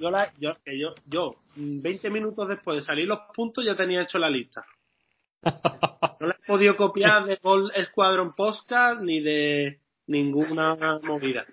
yo, 0.00 0.10
la, 0.10 0.32
yo, 0.38 0.56
yo, 0.64 0.94
yo, 1.04 1.36
20 1.56 2.08
minutos 2.08 2.48
después 2.48 2.78
de 2.78 2.82
salir 2.82 3.06
los 3.06 3.18
puntos, 3.34 3.62
ya 3.64 3.76
tenía 3.76 4.02
hecho 4.02 4.18
la 4.18 4.30
lista. 4.30 4.64
No 6.20 6.28
la 6.28 6.36
he 6.42 6.46
podido 6.46 6.76
copiar 6.76 7.24
de 7.26 7.38
Gold 7.42 7.72
Squadron 7.86 8.34
Postcard 8.34 9.00
ni 9.02 9.20
de 9.20 9.80
ninguna 10.06 10.76
movida. 11.02 11.44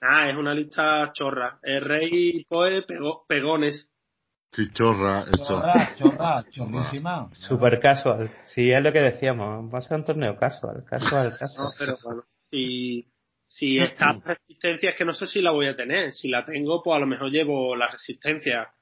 Ah, 0.00 0.30
es 0.30 0.36
una 0.36 0.54
lista 0.54 1.10
chorra. 1.12 1.58
El 1.62 1.82
rey 1.82 2.44
Poe 2.48 2.84
pegones. 3.26 3.89
Sí, 4.52 4.68
chorra, 4.72 5.24
chorra. 5.46 5.94
Chorra, 5.96 6.44
chorrísima. 6.50 7.30
Super 7.32 7.78
casual. 7.78 8.32
Sí, 8.46 8.72
es 8.72 8.82
lo 8.82 8.92
que 8.92 9.00
decíamos. 9.00 9.72
Va 9.72 9.78
a 9.78 9.82
ser 9.82 9.98
un 9.98 10.04
torneo 10.04 10.36
casual, 10.36 10.84
casual, 10.84 11.32
casual. 11.38 11.68
No, 11.68 11.72
pero 11.78 11.94
bueno, 12.02 12.22
si, 12.50 13.06
si 13.46 13.78
esta 13.78 14.18
resistencia 14.24 14.90
es 14.90 14.96
que 14.96 15.04
no 15.04 15.14
sé 15.14 15.26
si 15.26 15.40
la 15.40 15.52
voy 15.52 15.66
a 15.66 15.76
tener. 15.76 16.12
Si 16.12 16.28
la 16.28 16.44
tengo, 16.44 16.82
pues 16.82 16.96
a 16.96 17.00
lo 17.00 17.06
mejor 17.06 17.30
llevo 17.30 17.76
la 17.76 17.92
resistencia. 17.92 18.72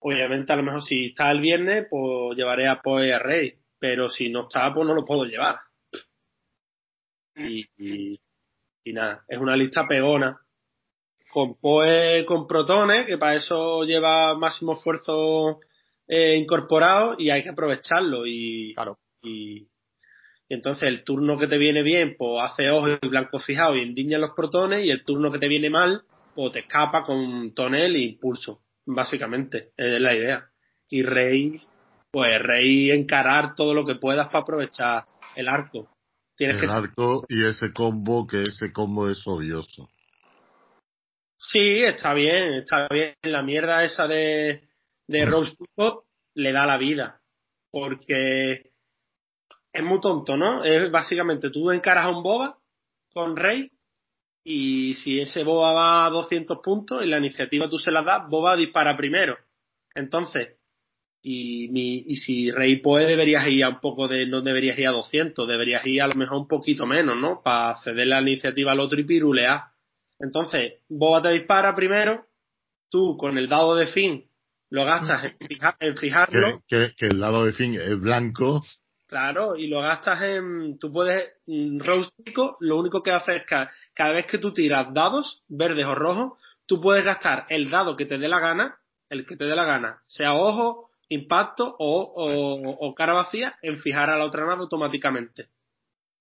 Obviamente, 0.00 0.52
a 0.52 0.56
lo 0.56 0.64
mejor 0.64 0.82
si 0.82 1.06
está 1.06 1.30
el 1.30 1.40
viernes, 1.40 1.86
pues 1.88 2.36
llevaré 2.36 2.66
a 2.66 2.82
Poe 2.82 3.14
a 3.14 3.20
Rey. 3.20 3.54
Pero 3.78 4.10
si 4.10 4.30
no 4.30 4.48
está, 4.48 4.74
pues 4.74 4.84
no 4.84 4.94
lo 4.94 5.04
puedo 5.04 5.24
llevar. 5.24 5.60
Y, 7.36 7.64
y, 7.76 8.20
y 8.82 8.92
nada, 8.92 9.24
es 9.28 9.38
una 9.38 9.56
lista 9.56 9.86
pegona 9.86 10.43
con 11.34 11.56
POE 11.56 12.24
con 12.26 12.46
protones, 12.46 13.06
que 13.06 13.18
para 13.18 13.34
eso 13.34 13.82
lleva 13.82 14.38
máximo 14.38 14.74
esfuerzo 14.74 15.58
eh, 16.06 16.36
incorporado 16.36 17.16
y 17.18 17.30
hay 17.30 17.42
que 17.42 17.48
aprovecharlo. 17.48 18.24
Y, 18.24 18.72
claro. 18.72 19.00
y, 19.20 19.66
entonces 20.48 20.84
el 20.84 21.02
turno 21.02 21.36
que 21.36 21.48
te 21.48 21.58
viene 21.58 21.82
bien, 21.82 22.14
pues 22.16 22.40
hace 22.40 22.70
ojos 22.70 23.00
y 23.02 23.08
blanco 23.08 23.40
fijado 23.40 23.74
y 23.74 23.80
endiña 23.80 24.16
los 24.18 24.30
protones, 24.36 24.84
y 24.84 24.90
el 24.90 25.04
turno 25.04 25.32
que 25.32 25.40
te 25.40 25.48
viene 25.48 25.70
mal, 25.70 26.04
pues 26.36 26.52
te 26.52 26.60
escapa 26.60 27.02
con 27.02 27.52
tonel 27.52 27.96
e 27.96 28.00
impulso. 28.00 28.60
Básicamente, 28.86 29.72
es 29.76 30.00
la 30.00 30.14
idea. 30.14 30.48
Y 30.88 31.02
Rey, 31.02 31.60
pues 32.12 32.40
Rey 32.40 32.92
encarar 32.92 33.56
todo 33.56 33.74
lo 33.74 33.84
que 33.84 33.96
puedas 33.96 34.28
para 34.28 34.42
aprovechar 34.42 35.04
el 35.34 35.48
arco. 35.48 35.88
Tienes 36.36 36.62
el 36.62 36.70
arco 36.70 37.24
y 37.28 37.44
ese 37.44 37.72
combo, 37.72 38.24
que 38.24 38.42
ese 38.42 38.72
combo 38.72 39.10
es 39.10 39.26
odioso. 39.26 39.88
Sí, 41.46 41.82
está 41.82 42.14
bien, 42.14 42.54
está 42.54 42.88
bien. 42.90 43.14
La 43.22 43.42
mierda 43.42 43.84
esa 43.84 44.06
de, 44.06 44.68
de 45.06 45.24
Rose 45.24 45.54
le 46.34 46.52
da 46.52 46.66
la 46.66 46.78
vida. 46.78 47.20
Porque 47.70 48.72
es 49.72 49.82
muy 49.82 50.00
tonto, 50.00 50.36
¿no? 50.36 50.64
Es 50.64 50.90
básicamente 50.90 51.50
tú 51.50 51.70
encaras 51.70 52.06
a 52.06 52.10
un 52.10 52.22
boba 52.22 52.58
con 53.12 53.36
Rey 53.36 53.70
y 54.44 54.94
si 54.94 55.20
ese 55.20 55.42
boba 55.42 55.72
va 55.72 56.06
a 56.06 56.10
200 56.10 56.58
puntos 56.62 57.04
y 57.04 57.08
la 57.08 57.18
iniciativa 57.18 57.68
tú 57.68 57.78
se 57.78 57.90
la 57.90 58.02
das, 58.02 58.28
boba 58.28 58.56
dispara 58.56 58.96
primero. 58.96 59.36
Entonces, 59.94 60.58
y, 61.22 61.68
mi, 61.68 62.04
y 62.06 62.16
si 62.16 62.50
Rey 62.50 62.76
puede, 62.76 63.06
deberías 63.06 63.46
ir 63.48 63.64
a 63.64 63.70
un 63.70 63.80
poco 63.80 64.08
de, 64.08 64.26
no 64.26 64.42
deberías 64.42 64.78
ir 64.78 64.88
a 64.88 64.92
200, 64.92 65.48
deberías 65.48 65.86
ir 65.86 66.02
a 66.02 66.08
lo 66.08 66.14
mejor 66.14 66.38
un 66.38 66.48
poquito 66.48 66.86
menos, 66.86 67.16
¿no? 67.16 67.42
Para 67.42 67.80
ceder 67.82 68.06
la 68.06 68.20
iniciativa 68.20 68.72
al 68.72 68.80
otro 68.80 69.00
y 69.00 69.04
pirulear. 69.04 69.73
Entonces, 70.24 70.80
Boba 70.88 71.20
te 71.20 71.30
dispara 71.30 71.74
primero, 71.74 72.26
tú 72.88 73.16
con 73.18 73.36
el 73.36 73.48
dado 73.48 73.76
de 73.76 73.86
fin 73.86 74.26
lo 74.70 74.84
gastas 74.84 75.36
en, 75.80 75.96
fijarlo. 75.96 76.62
Que, 76.66 76.94
el 76.98 77.20
dado 77.20 77.44
de 77.44 77.52
fin 77.52 77.74
es 77.74 78.00
blanco. 78.00 78.62
Claro, 79.06 79.54
y 79.54 79.68
lo 79.68 79.82
gastas 79.82 80.22
en. 80.22 80.78
Tú 80.78 80.90
puedes. 80.90 81.30
Rústico, 81.46 82.56
lo 82.60 82.78
único 82.78 83.02
que 83.02 83.12
hace 83.12 83.36
es 83.36 83.42
que 83.44 83.66
cada 83.92 84.12
vez 84.12 84.26
que 84.26 84.38
tú 84.38 84.52
tiras 84.52 84.92
dados, 84.94 85.44
verdes 85.46 85.84
o 85.84 85.94
rojos, 85.94 86.38
tú 86.66 86.80
puedes 86.80 87.04
gastar 87.04 87.44
el 87.50 87.70
dado 87.70 87.94
que 87.94 88.06
te 88.06 88.18
dé 88.18 88.26
la 88.26 88.40
gana, 88.40 88.78
el 89.10 89.26
que 89.26 89.36
te 89.36 89.44
dé 89.44 89.54
la 89.54 89.66
gana, 89.66 90.02
sea 90.06 90.34
ojo, 90.34 90.90
impacto 91.10 91.76
o, 91.78 92.78
o 92.80 92.94
cara 92.94 93.12
vacía, 93.12 93.56
en 93.60 93.76
fijar 93.76 94.08
a 94.08 94.16
la 94.16 94.24
otra 94.24 94.46
nave 94.46 94.62
automáticamente. 94.62 95.50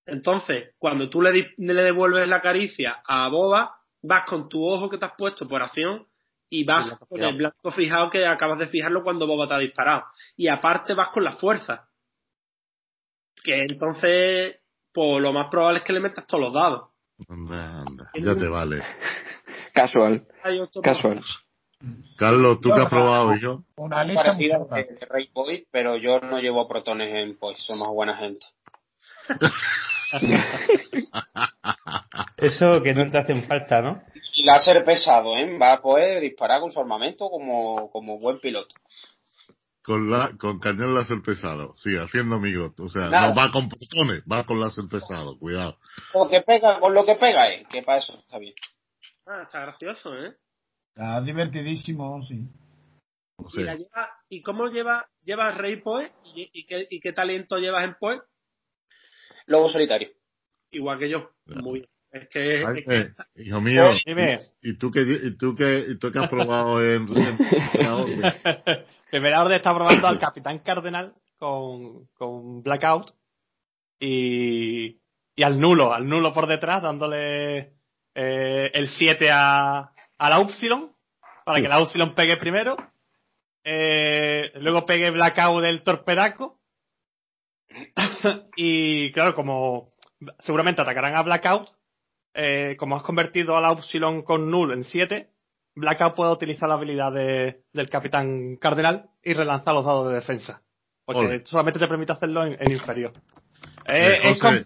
Entonces, 0.05 0.71
cuando 0.77 1.09
tú 1.09 1.21
le, 1.21 1.53
le 1.57 1.81
devuelves 1.81 2.27
la 2.27 2.41
caricia 2.41 3.01
a 3.07 3.29
Boba, 3.29 3.77
vas 4.03 4.25
con 4.25 4.47
tu 4.49 4.63
ojo 4.63 4.89
que 4.89 4.97
te 4.97 5.05
has 5.05 5.15
puesto 5.17 5.47
por 5.47 5.61
acción 5.63 6.05
y 6.49 6.63
vas 6.65 6.99
con 7.09 7.23
el 7.23 7.35
blanco 7.35 7.71
fijado 7.71 8.11
que 8.11 8.25
acabas 8.27 8.59
de 8.59 8.67
fijarlo 8.67 9.01
cuando 9.01 9.25
Boba 9.25 9.47
te 9.47 9.55
ha 9.55 9.59
disparado. 9.59 10.03
Y 10.35 10.47
aparte 10.47 10.93
vas 10.93 11.09
con 11.09 11.23
la 11.23 11.33
fuerza. 11.33 11.89
Que 13.43 13.63
entonces, 13.63 14.59
pues 14.91 15.21
lo 15.21 15.33
más 15.33 15.47
probable 15.47 15.79
es 15.79 15.85
que 15.85 15.93
le 15.93 15.99
metas 15.99 16.27
todos 16.27 16.43
los 16.43 16.53
dados. 16.53 16.89
Anda, 17.27 17.81
anda, 17.81 18.11
ya 18.13 18.35
te 18.35 18.47
vale. 18.47 18.83
Casual. 19.73 20.27
Casual. 20.83 21.21
Carlos, 22.17 22.61
¿tú 22.61 22.69
qué 22.69 22.81
has 22.81 22.89
probado 22.89 23.35
yo? 23.35 23.63
Una 23.75 24.03
lista 24.03 24.23
parecida 24.23 24.59
de 24.59 25.05
Ray 25.09 25.29
Boy, 25.33 25.67
pero 25.71 25.97
yo 25.97 26.19
no 26.21 26.39
llevo 26.39 26.67
protones 26.67 27.13
en 27.13 27.37
Point, 27.37 27.57
somos 27.57 27.89
buena 27.89 28.15
gente. 28.15 28.45
Eso 32.37 32.81
que 32.83 32.93
no 32.93 33.09
te 33.09 33.17
hacen 33.17 33.43
falta, 33.43 33.81
¿no? 33.81 34.03
Y 34.35 34.43
láser 34.43 34.83
pesado, 34.83 35.37
¿eh? 35.37 35.57
Va 35.57 35.73
a 35.73 35.81
poder 35.81 36.21
disparar 36.21 36.61
con 36.61 36.71
su 36.71 36.79
armamento 36.79 37.29
como, 37.29 37.89
como 37.91 38.19
buen 38.19 38.39
piloto. 38.39 38.75
Con, 39.83 40.09
la, 40.09 40.31
con 40.39 40.59
cañón 40.59 40.95
láser 40.95 41.21
pesado, 41.21 41.75
sí, 41.77 41.95
haciendo 41.97 42.35
amigos. 42.35 42.71
O 42.79 42.89
sea, 42.89 43.09
no 43.09 43.35
va 43.35 43.51
con 43.51 43.67
protones, 43.67 44.23
va 44.31 44.45
con 44.45 44.59
láser 44.59 44.85
pesado, 44.89 45.37
cuidado. 45.37 45.77
Con 46.11 46.23
lo 46.23 46.29
que 46.29 46.41
pega, 46.41 46.79
con 46.79 46.93
lo 46.93 47.05
que 47.05 47.15
pega, 47.15 47.51
¿eh? 47.51 47.65
Que 47.69 47.83
para 47.83 47.99
eso 47.99 48.17
está 48.17 48.39
bien. 48.39 48.53
Ah, 49.25 49.43
está 49.43 49.61
gracioso, 49.61 50.17
¿eh? 50.17 50.35
Está 50.95 51.21
divertidísimo, 51.21 52.25
sí. 52.27 52.47
¿Y, 54.29 54.41
cómo 54.41 54.67
lleva, 54.67 55.07
llevas 55.23 55.57
Rey 55.57 55.81
Poe? 55.81 56.11
¿Y, 56.35 56.65
qué, 56.65 56.87
¿Y, 56.89 56.99
qué, 56.99 57.13
talento 57.13 57.57
llevas 57.57 57.83
en 57.83 57.95
Poe? 57.95 58.21
Lobo 59.47 59.69
solitario. 59.69 60.09
Igual 60.71 60.99
que 60.99 61.09
yo. 61.09 61.29
Muy 61.45 61.79
bien. 61.79 61.89
Es 62.11 62.29
que, 62.29 62.61
eh, 62.61 63.09
hijo 63.37 63.59
mío, 63.59 63.85
¿y, 64.61 64.77
tú 64.77 64.91
qué, 64.91 65.01
y 65.01 65.35
tú 65.35 65.55
qué, 65.55 65.83
y 65.89 65.97
tú 65.97 66.11
qué 66.11 66.19
has 66.19 66.29
probado 66.29 66.79
en, 66.83 67.07
en 67.07 67.37
Primera 67.37 67.95
Orden? 67.95 68.21
Primera 69.09 69.41
Orden 69.41 69.55
está 69.55 69.73
probando 69.73 70.07
al 70.07 70.19
Capitán 70.19 70.59
Cardenal 70.59 71.15
con, 71.39 72.05
con 72.13 72.61
Blackout 72.61 73.15
y, 73.99 74.99
y 75.35 75.43
al 75.43 75.59
nulo, 75.59 75.91
al 75.91 76.07
nulo 76.07 76.33
por 76.33 76.45
detrás, 76.45 76.83
dándole 76.83 77.73
eh, 78.13 78.71
el 78.73 78.87
7 78.89 79.31
a, 79.31 79.91
a 80.17 80.29
la 80.29 80.39
Upsilon, 80.39 80.91
para 81.45 81.61
que 81.61 81.67
la 81.67 81.81
Upsilon 81.81 82.13
pegue 82.13 82.37
primero. 82.37 82.77
Eh, 83.63 84.51
luego 84.55 84.85
pegue 84.85 85.09
Blackout 85.09 85.63
del 85.63 85.81
torpedaco. 85.81 86.59
y 88.55 89.11
claro, 89.11 89.35
como 89.35 89.93
seguramente 90.39 90.81
atacarán 90.81 91.15
a 91.15 91.23
Blackout, 91.23 91.69
eh, 92.33 92.75
como 92.79 92.95
has 92.95 93.03
convertido 93.03 93.55
a 93.57 93.61
la 93.61 93.71
Upsilon 93.71 94.23
con 94.23 94.49
Null 94.49 94.73
en 94.73 94.83
7, 94.83 95.29
Blackout 95.75 96.15
puede 96.15 96.31
utilizar 96.31 96.69
la 96.69 96.75
habilidad 96.75 97.11
del 97.11 97.89
Capitán 97.89 98.57
Cardenal 98.57 99.09
y 99.23 99.33
relanzar 99.33 99.73
los 99.73 99.85
dados 99.85 100.09
de 100.09 100.15
defensa. 100.15 100.61
Porque 101.05 101.41
solamente 101.45 101.79
te 101.79 101.87
permite 101.87 102.13
hacerlo 102.13 102.45
en 102.45 102.71
inferior. 102.71 103.11
Eh, 103.85 104.19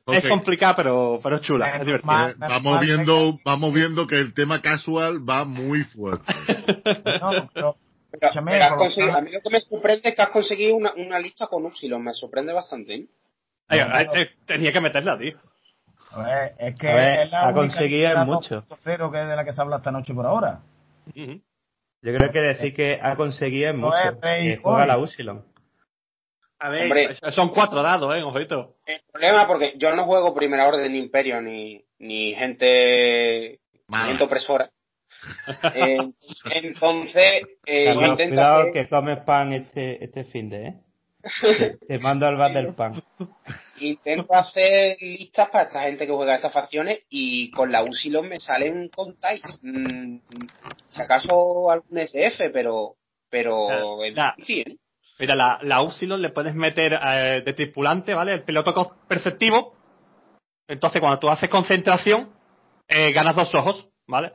es, 0.05 0.27
complicado, 0.27 0.75
pero, 0.77 1.19
pero 1.23 1.37
es 1.37 1.41
chula, 1.41 1.77
es 1.77 1.85
divertido. 1.85 2.35
vamos 2.37 2.81
viendo, 2.81 3.39
vamos 3.43 3.73
viendo 3.73 4.05
que 4.05 4.19
el 4.19 4.33
tema 4.33 4.61
casual 4.61 5.27
va 5.27 5.43
muy 5.43 5.83
fuerte. 5.83 6.33
a 8.21 9.21
mí 9.21 9.31
lo 9.31 9.41
que 9.41 9.49
me 9.49 9.59
sorprende 9.61 10.09
es 10.09 10.15
que 10.15 10.21
has 10.21 10.29
conseguido 10.29 10.75
una, 10.75 10.93
una 10.93 11.19
lista 11.19 11.47
con 11.47 11.65
Upsilon, 11.65 12.03
me 12.03 12.13
sorprende 12.13 12.53
bastante. 12.53 12.95
¿eh? 12.95 13.07
tenía 14.45 14.71
que 14.71 14.81
meterla, 14.81 15.17
tío. 15.17 15.37
es 16.57 16.75
que 16.79 17.29
ha 17.31 17.53
conseguido 17.53 18.25
mucho. 18.25 18.65
Cero 18.83 19.11
que 19.11 19.21
es 19.21 19.27
de 19.27 19.35
la 19.35 19.45
que 19.45 19.53
se 19.53 19.61
habla 19.61 19.77
esta 19.77 19.91
noche 19.91 20.13
por 20.13 20.25
ahora. 20.25 20.61
Yo 21.13 22.13
creo 22.13 22.31
que 22.31 22.39
decir 22.39 22.73
que 22.73 22.99
ha 23.01 23.15
conseguido 23.15 23.73
mucho. 23.73 24.19
Que 24.21 24.59
juega 24.61 24.85
la 24.85 24.97
Upsilon. 24.97 25.45
A 26.59 26.69
ver, 26.69 27.15
son 27.31 27.49
cuatro 27.49 27.83
dados, 27.83 28.15
eh, 28.15 28.23
ojito. 28.23 28.77
El 28.85 28.99
problema, 29.11 29.45
porque 29.45 29.73
yo 29.77 29.95
no 29.95 30.05
juego 30.05 30.33
primera 30.33 30.67
orden 30.67 30.91
ni 30.91 30.97
imperio, 30.97 31.39
ni, 31.39 31.85
ni 31.99 32.33
gente, 32.33 33.59
gente 33.87 34.23
opresora. 34.23 34.67
Eh, 35.73 35.97
entonces, 36.51 37.43
eh, 37.65 37.95
cuidado 38.15 38.71
que 38.71 38.87
comes 38.87 39.19
pan 39.19 39.53
este, 39.53 40.03
este 40.03 40.23
fin 40.25 40.49
de, 40.49 40.67
¿eh? 40.67 40.73
Te, 41.87 41.99
mando 41.99 42.25
al 42.25 42.37
bar 42.37 42.53
del 42.53 42.73
pan. 42.73 43.01
Intento 43.79 44.33
hacer 44.33 44.97
listas 45.01 45.49
para 45.49 45.65
esta 45.65 45.81
gente 45.81 46.05
que 46.05 46.13
juega 46.13 46.35
estas 46.35 46.53
facciones 46.53 46.99
y 47.09 47.51
con 47.51 47.71
la 47.71 47.83
Usilon 47.83 48.29
me 48.29 48.39
salen 48.39 48.89
contáis. 48.89 49.41
Mm, 49.61 50.19
si 50.89 51.01
acaso 51.01 51.69
algún 51.69 51.97
SF, 51.97 52.49
pero, 52.51 52.95
pero, 53.29 54.03
en 54.03 54.15
fin. 54.43 54.79
Mira, 55.19 55.35
la, 55.35 55.59
la 55.63 55.81
Upsilon 55.81 56.21
le 56.21 56.29
puedes 56.29 56.53
meter 56.53 56.99
eh, 57.03 57.41
de 57.43 57.53
tripulante, 57.53 58.13
¿vale? 58.13 58.33
El 58.33 58.43
piloto 58.43 58.97
perceptivo. 59.07 59.73
Entonces, 60.67 60.99
cuando 60.99 61.19
tú 61.19 61.29
haces 61.29 61.49
concentración, 61.49 62.31
eh, 62.87 63.11
ganas 63.11 63.35
dos 63.35 63.53
ojos, 63.55 63.87
¿vale? 64.05 64.33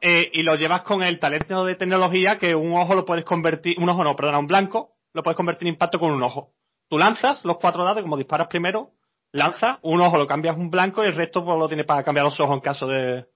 Eh, 0.00 0.30
y 0.32 0.42
lo 0.42 0.56
llevas 0.56 0.82
con 0.82 1.02
el 1.02 1.18
talento 1.18 1.64
de 1.64 1.74
tecnología 1.74 2.38
que 2.38 2.54
un 2.54 2.76
ojo 2.76 2.94
lo 2.94 3.04
puedes 3.04 3.24
convertir, 3.24 3.76
un 3.80 3.88
ojo 3.88 4.04
no, 4.04 4.14
perdona, 4.14 4.38
un 4.38 4.46
blanco, 4.46 4.96
lo 5.14 5.22
puedes 5.22 5.36
convertir 5.36 5.68
en 5.68 5.74
impacto 5.74 5.98
con 5.98 6.10
un 6.10 6.22
ojo. 6.22 6.52
Tú 6.88 6.98
lanzas 6.98 7.44
los 7.44 7.58
cuatro 7.58 7.84
dados, 7.84 8.02
como 8.02 8.16
disparas 8.16 8.48
primero, 8.48 8.92
lanzas, 9.32 9.78
un 9.82 10.00
ojo 10.00 10.18
lo 10.18 10.26
cambias 10.26 10.56
un 10.56 10.70
blanco 10.70 11.02
y 11.02 11.06
el 11.06 11.16
resto 11.16 11.44
pues, 11.44 11.58
lo 11.58 11.68
tienes 11.68 11.86
para 11.86 12.04
cambiar 12.04 12.24
los 12.24 12.38
ojos 12.40 12.54
en 12.54 12.60
caso 12.60 12.86
de... 12.86 13.26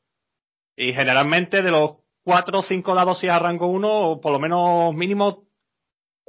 Y 0.77 0.93
generalmente 0.93 1.63
de 1.63 1.71
los 1.71 1.97
cuatro 2.23 2.61
o 2.61 2.63
cinco 2.63 2.95
dados 2.95 3.19
si 3.19 3.27
es 3.27 3.33
a 3.33 3.39
rango 3.39 3.67
uno, 3.67 4.21
por 4.21 4.33
lo 4.33 4.39
menos 4.39 4.95
mínimo 4.95 5.45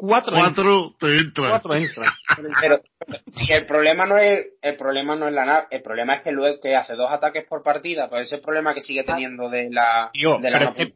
cuatro, 0.02 0.34
cuatro 0.36 0.96
te 1.00 1.18
entran. 1.18 1.50
Cuatro 1.52 1.74
Pero, 2.60 2.82
si 3.36 3.54
el 3.54 3.68
problema 3.68 4.08
no 4.08 4.18
es 4.18 4.48
el 4.62 4.76
problema 4.76 5.16
no 5.16 5.28
es 5.28 5.34
la 5.34 5.46
nave, 5.46 5.68
el 5.70 5.84
problema 5.84 6.16
es 6.16 6.22
que 6.22 6.32
luego 6.32 6.60
que 6.60 6.76
hace 6.76 6.96
dos 6.96 7.12
ataques 7.12 7.46
por 7.46 7.62
partida, 7.62 8.10
pues 8.10 8.24
ese 8.24 8.36
es 8.36 8.40
el 8.40 8.46
problema 8.46 8.74
que 8.74 8.82
sigue 8.82 9.04
teniendo 9.04 9.50
de 9.50 9.70
la, 9.70 10.10
de 10.14 10.38
pero, 10.42 10.58
es 10.58 10.76
que, 10.76 10.94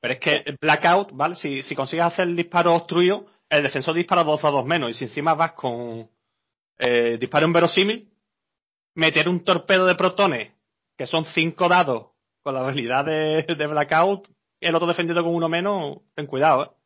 pero, 0.00 0.14
es 0.14 0.20
que, 0.20 0.56
Blackout, 0.60 1.12
¿vale? 1.12 1.34
Si, 1.36 1.62
si 1.62 1.74
consigues 1.74 2.04
hacer 2.04 2.26
el 2.26 2.36
disparo 2.36 2.74
obstruido, 2.74 3.26
el 3.48 3.62
defensor 3.62 3.94
dispara 3.94 4.22
dos 4.22 4.44
a 4.44 4.50
dos 4.50 4.66
menos, 4.66 4.90
y 4.90 4.94
si 4.94 5.04
encima 5.04 5.32
vas 5.32 5.52
con 5.52 6.10
eh, 6.78 7.16
disparo 7.18 7.46
en 7.46 7.52
verosímil, 7.54 8.08
meter 8.94 9.30
un 9.30 9.44
torpedo 9.44 9.86
de 9.86 9.94
protones, 9.94 10.52
que 10.98 11.06
son 11.06 11.24
cinco 11.24 11.68
dados, 11.68 12.08
con 12.42 12.54
la 12.54 12.60
habilidad 12.60 13.06
de, 13.06 13.46
de 13.56 13.66
Blackout, 13.66 14.28
y 14.60 14.66
el 14.66 14.74
otro 14.74 14.88
defendido 14.88 15.24
con 15.24 15.34
uno 15.34 15.48
menos, 15.48 15.98
ten 16.14 16.26
cuidado, 16.26 16.64
¿eh? 16.64 16.81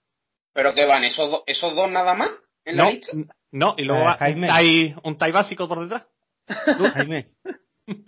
¿Pero 0.57 0.75
qué 0.75 0.87
van? 0.87 1.05
¿Esos, 1.05 1.43
¿Esos 1.47 1.77
dos 1.77 1.91
nada 1.91 2.15
más 2.15 2.31
en 2.65 2.77
no, 2.77 2.85
la 2.85 2.91
lista? 2.91 3.13
No, 3.53 3.75
y 3.77 3.85
luego 3.85 4.09
eh, 4.09 4.49
hay 4.51 4.97
un 5.03 5.19
TIE 5.19 5.31
básico 5.31 5.69
por 5.69 5.81
detrás. 5.81 6.07
Jaime. 6.95 7.29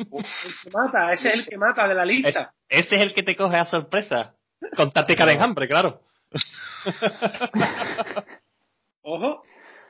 Uf, 0.09 0.27
el 0.47 0.55
que 0.65 0.71
mata, 0.71 1.13
ese 1.13 1.29
es 1.29 1.35
el 1.35 1.47
que 1.47 1.59
mata 1.59 1.87
de 1.87 1.95
la 1.95 2.07
lista. 2.07 2.55
ese 2.67 2.97
es 2.97 3.03
el 3.03 3.13
que 3.13 3.23
te 3.23 3.37
coge 3.37 3.59
a 3.59 3.65
sorpresa. 3.65 4.35
Con 4.75 4.91
táctica 4.91 5.27
de 5.27 5.35
enjambre, 5.35 5.69
claro. 5.69 6.01
ojo, 9.03 9.43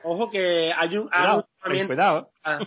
ojo 0.03 0.29
que 0.29 0.73
hay 0.75 0.97
un, 0.97 1.07
cuidado, 1.07 1.47
cuidado. 1.87 2.31
A, 2.43 2.59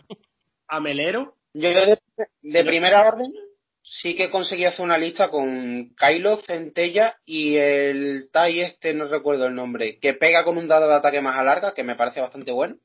a, 0.68 0.80
Melero. 0.80 1.36
Yo 1.52 1.68
de, 1.68 1.98
de 2.40 2.64
primera 2.64 3.06
orden 3.06 3.30
sí 3.92 4.16
que 4.16 4.30
conseguí 4.30 4.64
hacer 4.64 4.84
una 4.84 4.96
lista 4.96 5.28
con 5.28 5.94
Kylo, 5.94 6.38
Centella 6.38 7.18
y 7.26 7.56
el 7.56 8.30
Tai 8.32 8.60
este, 8.60 8.94
no 8.94 9.04
recuerdo 9.04 9.46
el 9.46 9.54
nombre, 9.54 9.98
que 10.00 10.14
pega 10.14 10.44
con 10.44 10.56
un 10.56 10.66
dado 10.66 10.88
de 10.88 10.94
ataque 10.94 11.20
más 11.20 11.36
a 11.36 11.44
larga, 11.44 11.74
que 11.74 11.84
me 11.84 11.94
parece 11.94 12.22
bastante 12.22 12.52
bueno. 12.52 12.76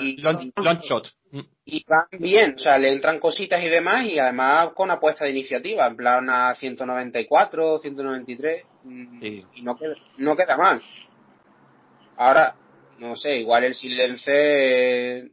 y, 0.00 0.16
shot. 0.16 1.08
Y 1.64 1.82
van 1.88 2.06
bien, 2.20 2.54
o 2.56 2.58
sea, 2.58 2.76
le 2.76 2.92
entran 2.92 3.18
cositas 3.18 3.64
y 3.64 3.70
demás, 3.70 4.04
y 4.04 4.18
además 4.18 4.72
con 4.74 4.90
apuesta 4.90 5.24
de 5.24 5.30
iniciativa, 5.30 5.86
en 5.86 5.96
plan 5.96 6.28
a 6.28 6.54
194, 6.56 7.78
193, 7.78 8.68
mm, 8.82 9.24
y 9.24 9.62
no 9.62 9.76
queda, 9.78 9.94
no 10.18 10.36
queda 10.36 10.58
mal. 10.58 10.82
Ahora, 12.18 12.54
no 12.98 13.16
sé, 13.16 13.38
igual 13.38 13.64
el 13.64 13.74
silence, 13.74 15.30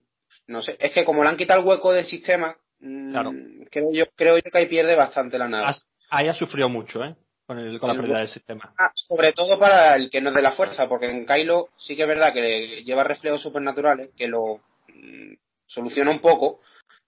no 0.48 0.62
sé, 0.62 0.78
es 0.80 0.92
que 0.92 1.04
como 1.04 1.22
le 1.22 1.30
han 1.30 1.38
quitado 1.38 1.60
el 1.60 1.68
hueco 1.68 1.92
del 1.92 2.06
sistema, 2.06 2.56
Claro. 2.82 3.32
Mm, 3.32 3.64
creo 3.70 3.92
yo, 3.94 4.06
creo 4.16 4.38
yo 4.38 4.52
que 4.52 4.58
ahí 4.58 4.66
pierde 4.66 4.96
bastante 4.96 5.38
la 5.38 5.48
nave. 5.48 5.74
Ahí 6.10 6.28
ha 6.28 6.34
sufrido 6.34 6.68
mucho, 6.68 7.04
¿eh? 7.04 7.16
Con, 7.46 7.78
con 7.80 7.90
la 7.90 7.96
pérdida 7.96 8.20
del 8.20 8.28
sistema. 8.28 8.74
Ah, 8.78 8.92
sobre 8.96 9.34
todo 9.34 9.60
para 9.60 9.96
el 9.96 10.10
que 10.10 10.22
no 10.22 10.30
es 10.30 10.36
de 10.36 10.42
la 10.42 10.54
fuerza, 10.54 10.88
porque 10.88 11.10
en 11.10 11.26
Kylo 11.26 11.70
sí 11.76 11.96
que 11.96 12.04
es 12.04 12.08
verdad 12.08 12.34
que 12.34 12.84
lleva 12.84 13.04
reflejos 13.04 13.42
supernaturales, 13.42 14.12
que 14.16 14.28
lo 14.28 14.62
mm, 14.88 15.34
soluciona 15.66 16.12
un 16.12 16.20
poco, 16.20 16.62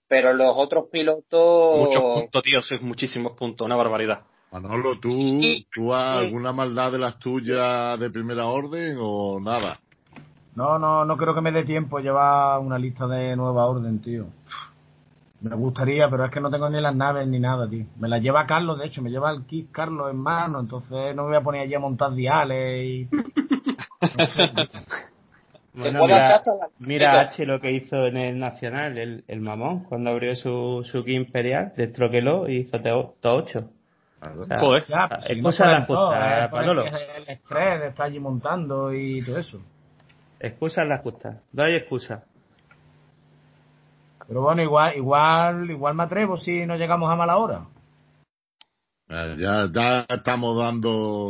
pero 0.08 0.34
los 0.34 0.54
otros 0.58 0.86
pilotos. 0.92 1.80
Muchos 1.80 2.04
puntos, 2.04 2.44
tío, 2.44 2.60
es 2.60 2.82
muchísimos 2.82 3.34
puntos, 3.34 3.66
una 3.66 3.76
barbaridad. 3.76 4.24
Manolo, 4.52 5.00
¿tú, 5.00 5.42
¿tú 5.74 5.94
has 5.96 6.18
alguna 6.18 6.54
maldad 6.54 6.92
de 6.92 7.00
las 7.00 7.18
tuyas 7.18 8.00
de 8.00 8.12
primera 8.12 8.46
orden 8.46 8.98
o 9.00 9.40
nada? 9.40 9.80
No, 10.56 10.78
no, 10.78 11.04
no 11.04 11.18
creo 11.18 11.34
que 11.34 11.42
me 11.42 11.52
dé 11.52 11.64
tiempo 11.64 11.98
llevar 11.98 12.60
una 12.60 12.78
lista 12.78 13.08
de 13.08 13.36
nueva 13.36 13.66
orden, 13.66 14.00
tío. 14.00 14.28
Me 15.44 15.56
gustaría, 15.58 16.10
pero 16.10 16.26
es 16.26 16.32
que 16.32 16.40
no 16.40 16.50
tengo 16.50 16.70
ni 16.70 16.80
las 16.80 16.96
naves 16.96 17.28
ni 17.28 17.38
nada, 17.38 17.70
tío. 17.70 17.86
Me 18.00 18.08
las 18.08 18.22
lleva 18.22 18.48
Carlos, 18.48 18.80
de 18.80 18.86
hecho, 18.86 19.02
me 19.02 19.10
lleva 19.10 19.30
el 19.30 19.46
kit 19.46 19.70
Carlos 19.72 20.10
en 20.10 20.18
mano, 20.18 20.62
entonces 20.62 21.14
no 21.14 21.24
me 21.24 21.30
voy 21.30 21.38
a 21.38 21.42
poner 21.42 21.62
allí 21.64 21.74
a 21.74 21.80
montar 21.80 22.14
diales 22.14 22.86
y... 22.86 23.10
mira, 26.80 27.22
H 27.22 27.46
lo 27.46 27.60
que 27.60 27.72
hizo 27.72 28.06
en 28.06 28.16
el 28.16 28.40
Nacional, 28.40 28.98
el, 28.98 29.26
el 29.28 29.42
mamón, 29.42 29.84
cuando 29.84 30.12
abrió 30.12 30.34
su, 30.36 30.88
su 30.90 31.04
kit 31.04 31.16
imperial, 31.16 31.74
destroqueló 31.76 32.48
y 32.48 32.60
hizo 32.60 32.80
todo 32.80 33.16
8. 33.22 33.70
Joder. 34.60 34.86
Ya, 34.88 35.10
pues, 35.10 35.26
excusa 35.30 35.66
la 35.66 35.82
justa, 35.82 36.50
Manolo. 36.54 36.86
El 36.86 37.28
estrés 37.28 37.82
de 37.82 37.88
estar 37.88 38.06
allí 38.06 38.20
montando 38.20 38.94
y 38.94 39.22
todo 39.26 39.40
eso. 39.40 39.60
Excusa 40.40 40.86
la 40.86 41.00
justa. 41.00 41.42
No 41.52 41.64
hay 41.64 41.76
excusa. 41.76 42.24
Pero 44.34 44.41
bueno, 44.41 44.63
igual, 44.63 44.98
igual, 44.98 45.69
igual 45.69 45.93
me 45.93 46.04
atrevo 46.06 46.39
si 46.39 46.65
no 46.65 46.76
llegamos 46.76 47.08
a 47.12 47.15
mala 47.15 47.38
hora. 47.38 47.67
Eh, 49.08 49.36
ya, 49.38 49.69
ya 49.72 50.08
estamos 50.10 50.58
dando, 50.58 51.30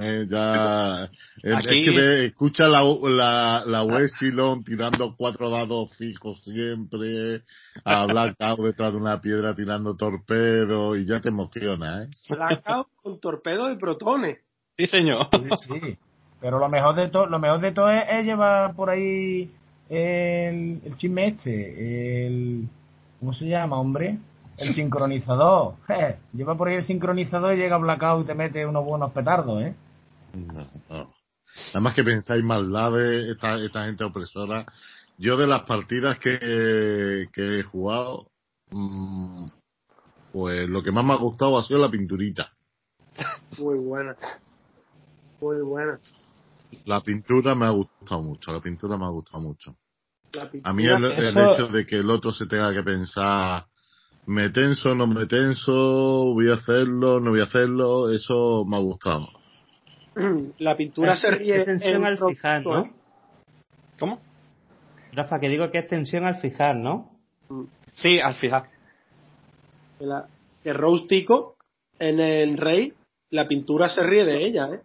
eh, 0.00 0.26
ya, 0.30 1.10
es 1.42 1.66
que 1.66 2.26
escucha 2.26 2.68
la, 2.68 2.84
la, 2.84 3.64
la 3.66 3.82
Westilon 3.82 4.62
tirando 4.62 5.16
cuatro 5.16 5.50
dados 5.50 5.90
fijos 5.96 6.40
siempre, 6.44 7.42
a 7.84 8.06
Blackout 8.06 8.60
detrás 8.64 8.92
de 8.92 8.98
una 8.98 9.20
piedra 9.20 9.56
tirando 9.56 9.96
torpedos 9.96 10.98
y 10.98 11.06
ya 11.06 11.20
te 11.20 11.30
emociona, 11.30 12.04
¿eh? 12.04 12.10
Blackout 12.28 12.86
con 13.02 13.18
torpedos 13.18 13.72
y 13.72 13.76
protones. 13.76 14.38
Sí, 14.76 14.86
señor. 14.86 15.26
Sí, 15.32 15.98
Pero 16.40 16.60
lo 16.60 16.68
mejor 16.68 16.94
de 16.94 17.08
todo, 17.08 17.26
lo 17.26 17.40
mejor 17.40 17.60
de 17.60 17.72
todo 17.72 17.90
es 17.90 18.24
llevar 18.24 18.76
por 18.76 18.88
ahí 18.88 19.50
el, 19.90 20.80
el 20.84 20.96
chisme 20.96 21.28
este, 21.28 22.26
el, 22.26 22.68
¿cómo 23.18 23.34
se 23.34 23.46
llama, 23.46 23.78
hombre? 23.78 24.18
El 24.56 24.74
sincronizador. 24.74 25.74
lleva 26.32 26.56
por 26.56 26.68
ahí 26.68 26.76
el 26.76 26.84
sincronizador 26.84 27.54
y 27.54 27.58
llega 27.58 27.76
Blackout 27.76 28.24
y 28.24 28.26
te 28.26 28.34
mete 28.34 28.64
unos 28.64 28.84
buenos 28.84 29.12
petardos, 29.12 29.62
¿eh? 29.62 29.74
No, 30.34 30.64
Nada 30.88 31.80
más 31.80 31.94
que 31.94 32.04
pensáis 32.04 32.44
más 32.44 32.62
lave, 32.62 33.32
esta, 33.32 33.56
esta 33.56 33.86
gente 33.86 34.04
opresora. 34.04 34.64
Yo 35.18 35.36
de 35.36 35.48
las 35.48 35.62
partidas 35.62 36.18
que, 36.20 37.26
que 37.32 37.58
he 37.58 37.62
jugado, 37.64 38.30
mm, 38.70 39.46
pues 40.32 40.68
lo 40.68 40.82
que 40.84 40.92
más 40.92 41.04
me 41.04 41.14
ha 41.14 41.16
gustado 41.16 41.58
ha 41.58 41.64
sido 41.64 41.80
la 41.80 41.90
pinturita. 41.90 42.52
Muy 43.58 43.76
buena. 43.78 44.16
Muy 45.40 45.60
buena. 45.62 45.98
La 46.84 47.00
pintura 47.00 47.54
me 47.54 47.66
ha 47.66 47.70
gustado 47.70 48.22
mucho, 48.22 48.52
la 48.52 48.60
pintura 48.60 48.96
me 48.96 49.04
ha 49.04 49.10
gustado 49.10 49.40
mucho. 49.40 49.76
A 50.62 50.72
mí 50.72 50.86
el, 50.86 51.04
hecho 51.04 51.66
de 51.68 51.84
que 51.84 51.96
el 51.96 52.10
otro 52.10 52.32
se 52.32 52.46
tenga 52.46 52.72
que 52.72 52.82
pensar, 52.82 53.66
me 54.26 54.50
tenso, 54.50 54.94
no 54.94 55.06
me 55.06 55.26
tenso, 55.26 56.32
voy 56.32 56.50
a 56.50 56.54
hacerlo, 56.54 57.18
no 57.20 57.30
voy 57.30 57.40
a 57.40 57.44
hacerlo, 57.44 58.10
eso 58.10 58.64
me 58.64 58.76
ha 58.76 58.80
gustado. 58.80 59.26
La 60.58 60.76
pintura 60.76 61.16
se 61.16 61.30
ríe. 61.30 61.64
tensión 61.64 62.04
al 62.04 62.18
fijar, 62.18 62.64
¿no? 62.64 62.84
¿Cómo? 63.98 64.20
Rafa, 65.12 65.40
que 65.40 65.48
digo 65.48 65.70
que 65.70 65.78
es 65.78 65.88
tensión 65.88 66.24
al 66.24 66.36
fijar, 66.36 66.76
¿no? 66.76 67.10
Sí, 67.92 68.20
al 68.20 68.34
fijar. 68.34 68.64
El 69.98 70.74
Roustico 70.74 71.56
en 71.98 72.20
el 72.20 72.56
Rey, 72.56 72.94
la 73.30 73.48
pintura 73.48 73.88
se 73.88 74.02
ríe 74.02 74.24
de 74.24 74.46
ella, 74.46 74.68
¿eh? 74.72 74.80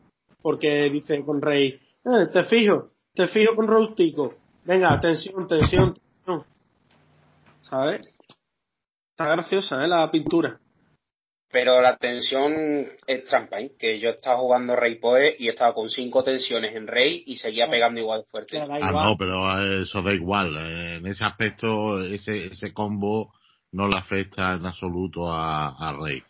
Porque 0.46 0.92
dice 0.92 1.26
con 1.26 1.42
Rey, 1.42 1.70
eh, 1.70 2.28
te 2.32 2.44
fijo, 2.44 2.92
te 3.16 3.28
fijo 3.28 3.56
con 3.56 3.66
Roustico 3.66 4.36
Venga, 4.64 5.02
tensión, 5.02 5.48
tensión, 5.48 5.96
tensión. 5.96 6.46
¿Sabes? 7.62 8.16
Está 9.10 9.32
graciosa, 9.32 9.84
¿eh? 9.84 9.88
La 9.88 10.12
pintura. 10.12 10.60
Pero 11.52 11.82
la 11.82 11.98
tensión 11.98 12.54
es 13.08 13.24
trampa, 13.24 13.60
¿eh? 13.60 13.72
Que 13.80 14.00
yo 14.00 14.10
estaba 14.10 14.38
jugando 14.38 14.76
Rey 14.76 15.00
Poe 15.00 15.36
y 15.40 15.48
estaba 15.48 15.74
con 15.74 15.90
cinco 15.90 16.24
tensiones 16.24 16.76
en 16.76 16.86
Rey 16.86 17.24
y 17.26 17.38
seguía 17.38 17.68
pegando 17.68 18.00
igual 18.00 18.24
fuerte. 18.30 18.60
Ah, 18.60 18.92
no, 18.92 19.18
pero 19.18 19.82
eso 19.82 20.04
da 20.04 20.14
igual. 20.14 20.56
Eh, 20.58 20.96
en 20.98 21.08
ese 21.08 21.26
aspecto, 21.26 22.04
ese, 22.04 22.52
ese 22.52 22.72
combo 22.72 23.34
no 23.72 23.88
le 23.88 23.98
afecta 23.98 24.54
en 24.54 24.66
absoluto 24.68 25.28
a, 25.28 25.98
Rey. 26.00 26.22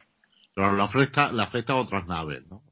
Pero 0.54 0.73
le 0.73 0.84
afecta, 0.84 1.34
le 1.34 1.43
afecta 1.43 1.73
a 1.73 1.82
otras 1.82 2.08
naves, 2.08 2.47
¿no? 2.49 2.64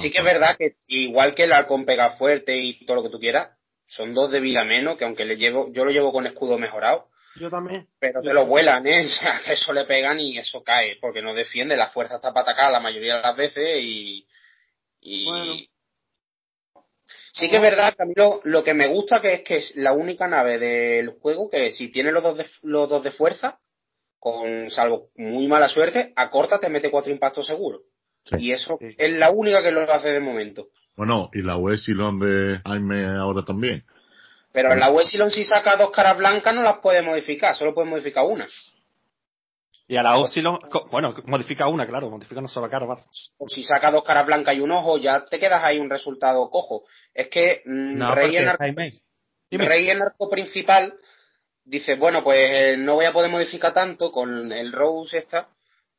Sí 0.00 0.10
que 0.10 0.18
es 0.18 0.24
verdad 0.24 0.56
que 0.56 0.76
igual 0.86 1.34
que 1.34 1.44
el 1.44 1.52
halcón 1.52 1.84
pega 1.84 2.12
fuerte 2.12 2.56
y 2.56 2.84
todo 2.86 2.96
lo 2.96 3.02
que 3.02 3.10
tú 3.10 3.20
quieras, 3.20 3.50
son 3.86 4.14
dos 4.14 4.30
de 4.30 4.40
vida 4.40 4.64
menos, 4.64 4.96
que 4.96 5.04
aunque 5.04 5.24
le 5.24 5.36
llevo, 5.36 5.70
yo 5.72 5.84
lo 5.84 5.90
llevo 5.90 6.12
con 6.12 6.26
escudo 6.26 6.58
mejorado. 6.58 7.08
Yo 7.36 7.50
también. 7.50 7.88
Pero 7.98 8.22
te 8.22 8.32
lo 8.32 8.46
vuelan, 8.46 8.86
¿eh? 8.86 9.04
O 9.06 9.08
sea, 9.08 9.40
que 9.44 9.52
eso 9.52 9.72
le 9.72 9.84
pegan 9.84 10.18
y 10.20 10.38
eso 10.38 10.62
cae, 10.62 10.96
porque 11.00 11.22
no 11.22 11.34
defiende, 11.34 11.76
la 11.76 11.88
fuerza 11.88 12.16
está 12.16 12.32
para 12.32 12.44
atacar 12.44 12.72
la 12.72 12.80
mayoría 12.80 13.16
de 13.16 13.22
las 13.22 13.36
veces 13.36 13.80
y. 13.82 14.26
y... 15.00 15.68
Sí 17.32 17.48
que 17.48 17.56
es 17.56 17.62
verdad, 17.62 17.94
Camilo, 17.96 18.40
lo 18.44 18.64
que 18.64 18.74
me 18.74 18.88
gusta 18.88 19.20
que 19.20 19.34
es 19.34 19.40
que 19.42 19.56
es 19.56 19.76
la 19.76 19.92
única 19.92 20.26
nave 20.26 20.58
del 20.58 21.10
juego 21.10 21.48
que 21.48 21.70
si 21.70 21.90
tiene 21.90 22.12
los 22.12 22.22
dos 22.22 22.36
de, 22.36 22.46
los 22.62 22.88
dos 22.88 23.02
de 23.04 23.12
fuerza, 23.12 23.60
con 24.18 24.70
salvo 24.70 25.10
muy 25.16 25.46
mala 25.46 25.68
suerte, 25.68 26.12
a 26.16 26.30
corta 26.30 26.58
te 26.60 26.68
mete 26.68 26.90
cuatro 26.90 27.12
impactos 27.12 27.46
seguros. 27.46 27.82
Y 28.38 28.52
eso 28.52 28.78
es 28.80 29.12
la 29.12 29.30
única 29.30 29.62
que 29.62 29.70
lo 29.70 29.82
hace 29.90 30.08
de 30.08 30.20
momento. 30.20 30.68
Bueno, 30.96 31.30
y 31.32 31.42
la 31.42 31.56
Wessilon 31.56 32.18
de 32.20 32.60
Jaime 32.64 33.06
ahora 33.06 33.44
también. 33.44 33.84
Pero 34.52 34.74
la 34.74 34.90
Wessilon 34.90 35.30
si 35.30 35.44
saca 35.44 35.76
dos 35.76 35.90
caras 35.90 36.18
blancas 36.18 36.54
no 36.54 36.62
las 36.62 36.78
puede 36.78 37.02
modificar, 37.02 37.54
solo 37.54 37.74
puede 37.74 37.88
modificar 37.88 38.24
una. 38.24 38.46
Y 39.86 39.96
a 39.96 40.02
la 40.02 40.16
Wessilon, 40.18 40.58
bueno, 40.92 41.14
modifica 41.24 41.66
una, 41.66 41.84
claro, 41.86 42.10
modifica 42.10 42.38
una 42.38 42.48
sola 42.48 42.68
cara. 42.68 42.86
Va. 42.86 42.98
O 43.38 43.48
si 43.48 43.62
saca 43.62 43.90
dos 43.90 44.04
caras 44.04 44.26
blancas 44.26 44.54
y 44.54 44.60
un 44.60 44.70
ojo, 44.70 44.98
ya 44.98 45.24
te 45.24 45.38
quedas 45.38 45.64
ahí 45.64 45.80
un 45.80 45.90
resultado 45.90 46.48
cojo. 46.48 46.84
Es 47.12 47.28
que 47.28 47.62
mm, 47.64 48.00
Rey, 48.12 48.36
en 48.36 48.48
arco, 48.48 48.64
Rey 49.50 49.90
en 49.90 50.02
arco 50.02 50.30
principal 50.30 50.94
dice, 51.64 51.96
bueno, 51.96 52.22
pues 52.22 52.38
eh, 52.40 52.76
no 52.76 52.94
voy 52.94 53.06
a 53.06 53.12
poder 53.12 53.30
modificar 53.30 53.72
tanto 53.72 54.12
con 54.12 54.52
el 54.52 54.72
Rose 54.72 55.18
esta. 55.18 55.48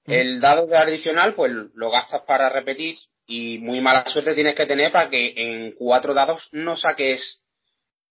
Mm. 0.05 0.11
El 0.11 0.39
dado 0.39 0.67
de 0.67 0.77
adicional, 0.77 1.33
pues 1.35 1.51
lo 1.73 1.91
gastas 1.91 2.23
para 2.23 2.49
repetir 2.49 2.97
y 3.27 3.59
muy 3.59 3.81
mala 3.81 4.05
suerte 4.07 4.35
tienes 4.35 4.55
que 4.55 4.65
tener 4.65 4.91
para 4.91 5.09
que 5.09 5.33
en 5.35 5.71
cuatro 5.73 6.13
dados 6.13 6.49
no 6.51 6.75
saques 6.75 7.43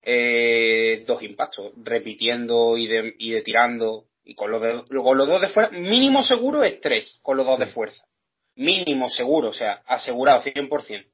eh, 0.03 1.05
dos 1.07 1.22
impactos, 1.22 1.72
repitiendo 1.83 2.76
y 2.76 2.87
de, 2.87 3.14
y 3.18 3.33
de 3.33 3.42
tirando. 3.42 4.07
Y 4.24 4.35
con 4.35 4.50
los, 4.50 4.62
de, 4.62 4.83
con 4.88 5.18
los 5.18 5.26
dos 5.26 5.40
de 5.40 5.48
fuerza, 5.48 5.76
mínimo 5.76 6.22
seguro 6.22 6.62
es 6.62 6.81
tres 6.81 7.18
con 7.22 7.37
los 7.37 7.46
dos 7.46 7.59
de 7.59 7.66
fuerza. 7.66 8.05
Mínimo 8.57 9.11
seguro, 9.11 9.48
o 9.48 9.53
sea, 9.53 9.83
asegurado 9.87 10.42
100%. 10.42 11.07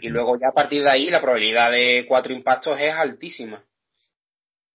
Y 0.00 0.08
luego 0.08 0.36
ya 0.38 0.48
a 0.50 0.54
partir 0.54 0.82
de 0.82 0.90
ahí 0.90 1.10
la 1.10 1.20
probabilidad 1.20 1.70
de 1.70 2.06
cuatro 2.08 2.32
impactos 2.32 2.78
es 2.80 2.92
altísima. 2.92 3.62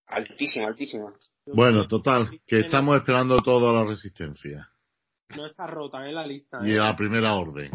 Altísima, 0.08 0.68
altísima. 0.68 1.14
Bueno, 1.46 1.88
total, 1.88 2.30
que 2.46 2.60
estamos 2.60 2.98
esperando 2.98 3.38
toda 3.42 3.74
la 3.74 3.86
resistencia. 3.86 4.70
No 5.36 5.46
está 5.46 5.68
rota 5.68 6.06
en 6.08 6.16
la 6.16 6.26
lista. 6.26 6.60
Y 6.64 6.72
a 6.72 6.74
¿eh? 6.74 6.78
la 6.78 6.96
primera 6.96 7.36
orden. 7.36 7.72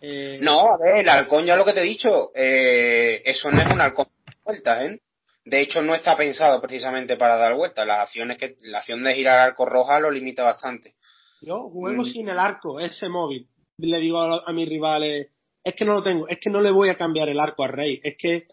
Eh, 0.00 0.38
no, 0.42 0.74
a 0.74 0.78
ver, 0.78 0.98
el 0.98 1.08
halcón 1.08 1.44
ya 1.44 1.56
lo 1.56 1.64
que 1.64 1.72
te 1.72 1.80
he 1.80 1.84
dicho, 1.84 2.30
eh, 2.34 3.20
eso 3.24 3.50
no 3.50 3.60
es 3.60 3.66
un 3.66 3.80
halcón 3.80 4.06
de 4.26 4.36
vueltas, 4.44 4.82
¿eh? 4.84 5.00
De 5.44 5.62
hecho, 5.62 5.80
no 5.80 5.94
está 5.94 6.16
pensado 6.16 6.60
precisamente 6.60 7.16
para 7.16 7.36
dar 7.36 7.54
vueltas. 7.54 7.86
Las 7.86 8.00
acciones 8.00 8.36
que, 8.36 8.56
la 8.60 8.78
acción 8.78 9.02
de 9.02 9.14
girar 9.14 9.38
arco 9.38 9.64
roja 9.64 9.98
lo 9.98 10.10
limita 10.10 10.44
bastante. 10.44 10.94
Yo 11.40 11.70
juego 11.70 12.02
mm. 12.02 12.06
sin 12.06 12.28
el 12.28 12.38
arco, 12.38 12.78
ese 12.78 13.08
móvil. 13.08 13.48
Le 13.78 13.98
digo 13.98 14.20
a, 14.20 14.52
mis 14.52 14.68
rivales, 14.68 15.28
es 15.64 15.74
que 15.74 15.84
no 15.84 15.94
lo 15.94 16.02
tengo, 16.02 16.28
es 16.28 16.38
que 16.38 16.50
no 16.50 16.60
le 16.60 16.70
voy 16.70 16.90
a 16.90 16.96
cambiar 16.96 17.28
el 17.28 17.40
arco 17.40 17.64
al 17.64 17.72
rey, 17.72 18.00
es 18.02 18.16
que... 18.18 18.46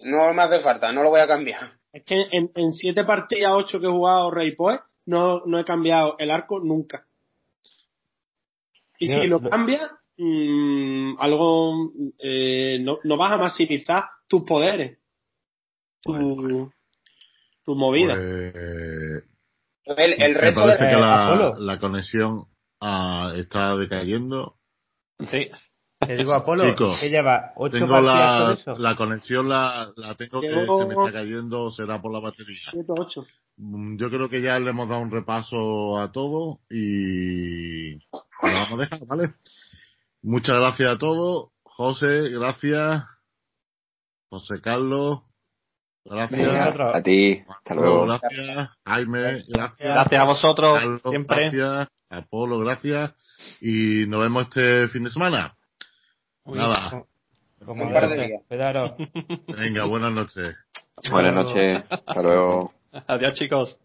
No 0.00 0.34
me 0.34 0.42
hace 0.42 0.60
falta, 0.60 0.92
no 0.92 1.02
lo 1.02 1.10
voy 1.10 1.20
a 1.20 1.28
cambiar. 1.28 1.78
Es 1.92 2.04
que 2.04 2.26
en, 2.32 2.50
en 2.54 2.72
siete 2.72 3.04
partidas, 3.04 3.52
ocho 3.54 3.80
que 3.80 3.86
he 3.86 3.90
jugado 3.90 4.30
rey 4.30 4.54
pues, 4.54 4.80
no, 5.06 5.42
no 5.46 5.58
he 5.58 5.64
cambiado 5.64 6.16
el 6.18 6.30
arco 6.30 6.60
nunca. 6.60 7.06
Y 8.98 9.08
si 9.08 9.26
lo 9.26 9.40
cambia, 9.40 9.80
mmm, 10.16 11.14
algo, 11.18 11.92
eh, 12.18 12.78
no, 12.80 12.98
no, 13.04 13.16
vas 13.16 13.32
a 13.32 13.38
maximizar 13.38 14.04
tus 14.26 14.42
poderes, 14.42 14.98
tu, 16.02 16.70
tu 17.64 17.74
movida. 17.74 18.14
Pues, 18.16 19.24
el, 19.96 20.22
el 20.22 20.34
resto 20.34 20.60
me 20.60 20.66
parece 20.66 20.88
que 20.88 21.00
la, 21.00 21.54
la 21.58 21.78
conexión 21.78 22.46
ah, 22.80 23.32
está 23.36 23.76
decayendo. 23.76 24.56
Sí. 25.30 25.48
Te 26.00 26.16
digo 26.16 26.32
Apolo, 26.32 26.64
Chicos, 26.64 26.98
que 27.00 27.10
lleva 27.10 27.52
ocho 27.56 27.78
tengo 27.78 28.00
la, 28.00 28.56
la 28.78 28.96
conexión 28.96 29.48
la, 29.48 29.90
la 29.96 30.14
tengo 30.14 30.40
que 30.40 30.48
se 30.48 30.86
me 30.86 30.94
está 30.94 31.12
cayendo, 31.12 31.70
será 31.72 32.00
por 32.00 32.12
la 32.12 32.20
batería. 32.20 32.70
7, 32.70 32.86
8. 32.88 33.26
Mm, 33.56 33.96
yo 33.98 34.08
creo 34.08 34.28
que 34.28 34.40
ya 34.40 34.58
le 34.60 34.70
hemos 34.70 34.88
dado 34.88 35.02
un 35.02 35.10
repaso 35.10 35.98
a 35.98 36.12
todo 36.12 36.60
y 36.70 37.96
lo 38.42 38.52
vamos 38.52 38.72
a 38.72 38.76
dejar, 38.76 39.06
¿vale? 39.06 39.34
Muchas 40.22 40.56
gracias 40.56 40.94
a 40.94 40.98
todos. 40.98 41.50
José, 41.62 42.30
gracias. 42.30 43.04
José 44.30 44.60
Carlos, 44.60 45.22
Gracias. 46.04 46.76
a 46.94 47.02
ti. 47.02 47.42
Hasta 47.48 47.74
luego. 47.74 48.06
Gracias. 48.06 48.70
Jaime, 48.84 49.44
gracias. 49.48 49.78
Gracias 49.78 50.20
a 50.20 50.24
vosotros. 50.24 51.00
siempre. 51.08 51.50
Gracias. 51.50 51.88
Apolo, 52.10 52.58
gracias. 52.58 53.12
Y 53.60 54.06
nos 54.06 54.20
vemos 54.22 54.44
este 54.44 54.88
fin 54.88 55.04
de 55.04 55.10
semana. 55.10 55.54
Nada. 56.46 57.04
Como 57.64 57.84
un 57.84 57.92
par 57.92 58.08
de 58.08 58.26
días. 58.26 58.42
Venga, 59.48 59.84
buenas 59.84 60.12
noches. 60.12 60.56
Buenas 61.10 61.34
noches. 61.34 61.84
Hasta 61.90 62.22
luego. 62.22 62.72
Adiós, 63.06 63.34
chicos. 63.34 63.78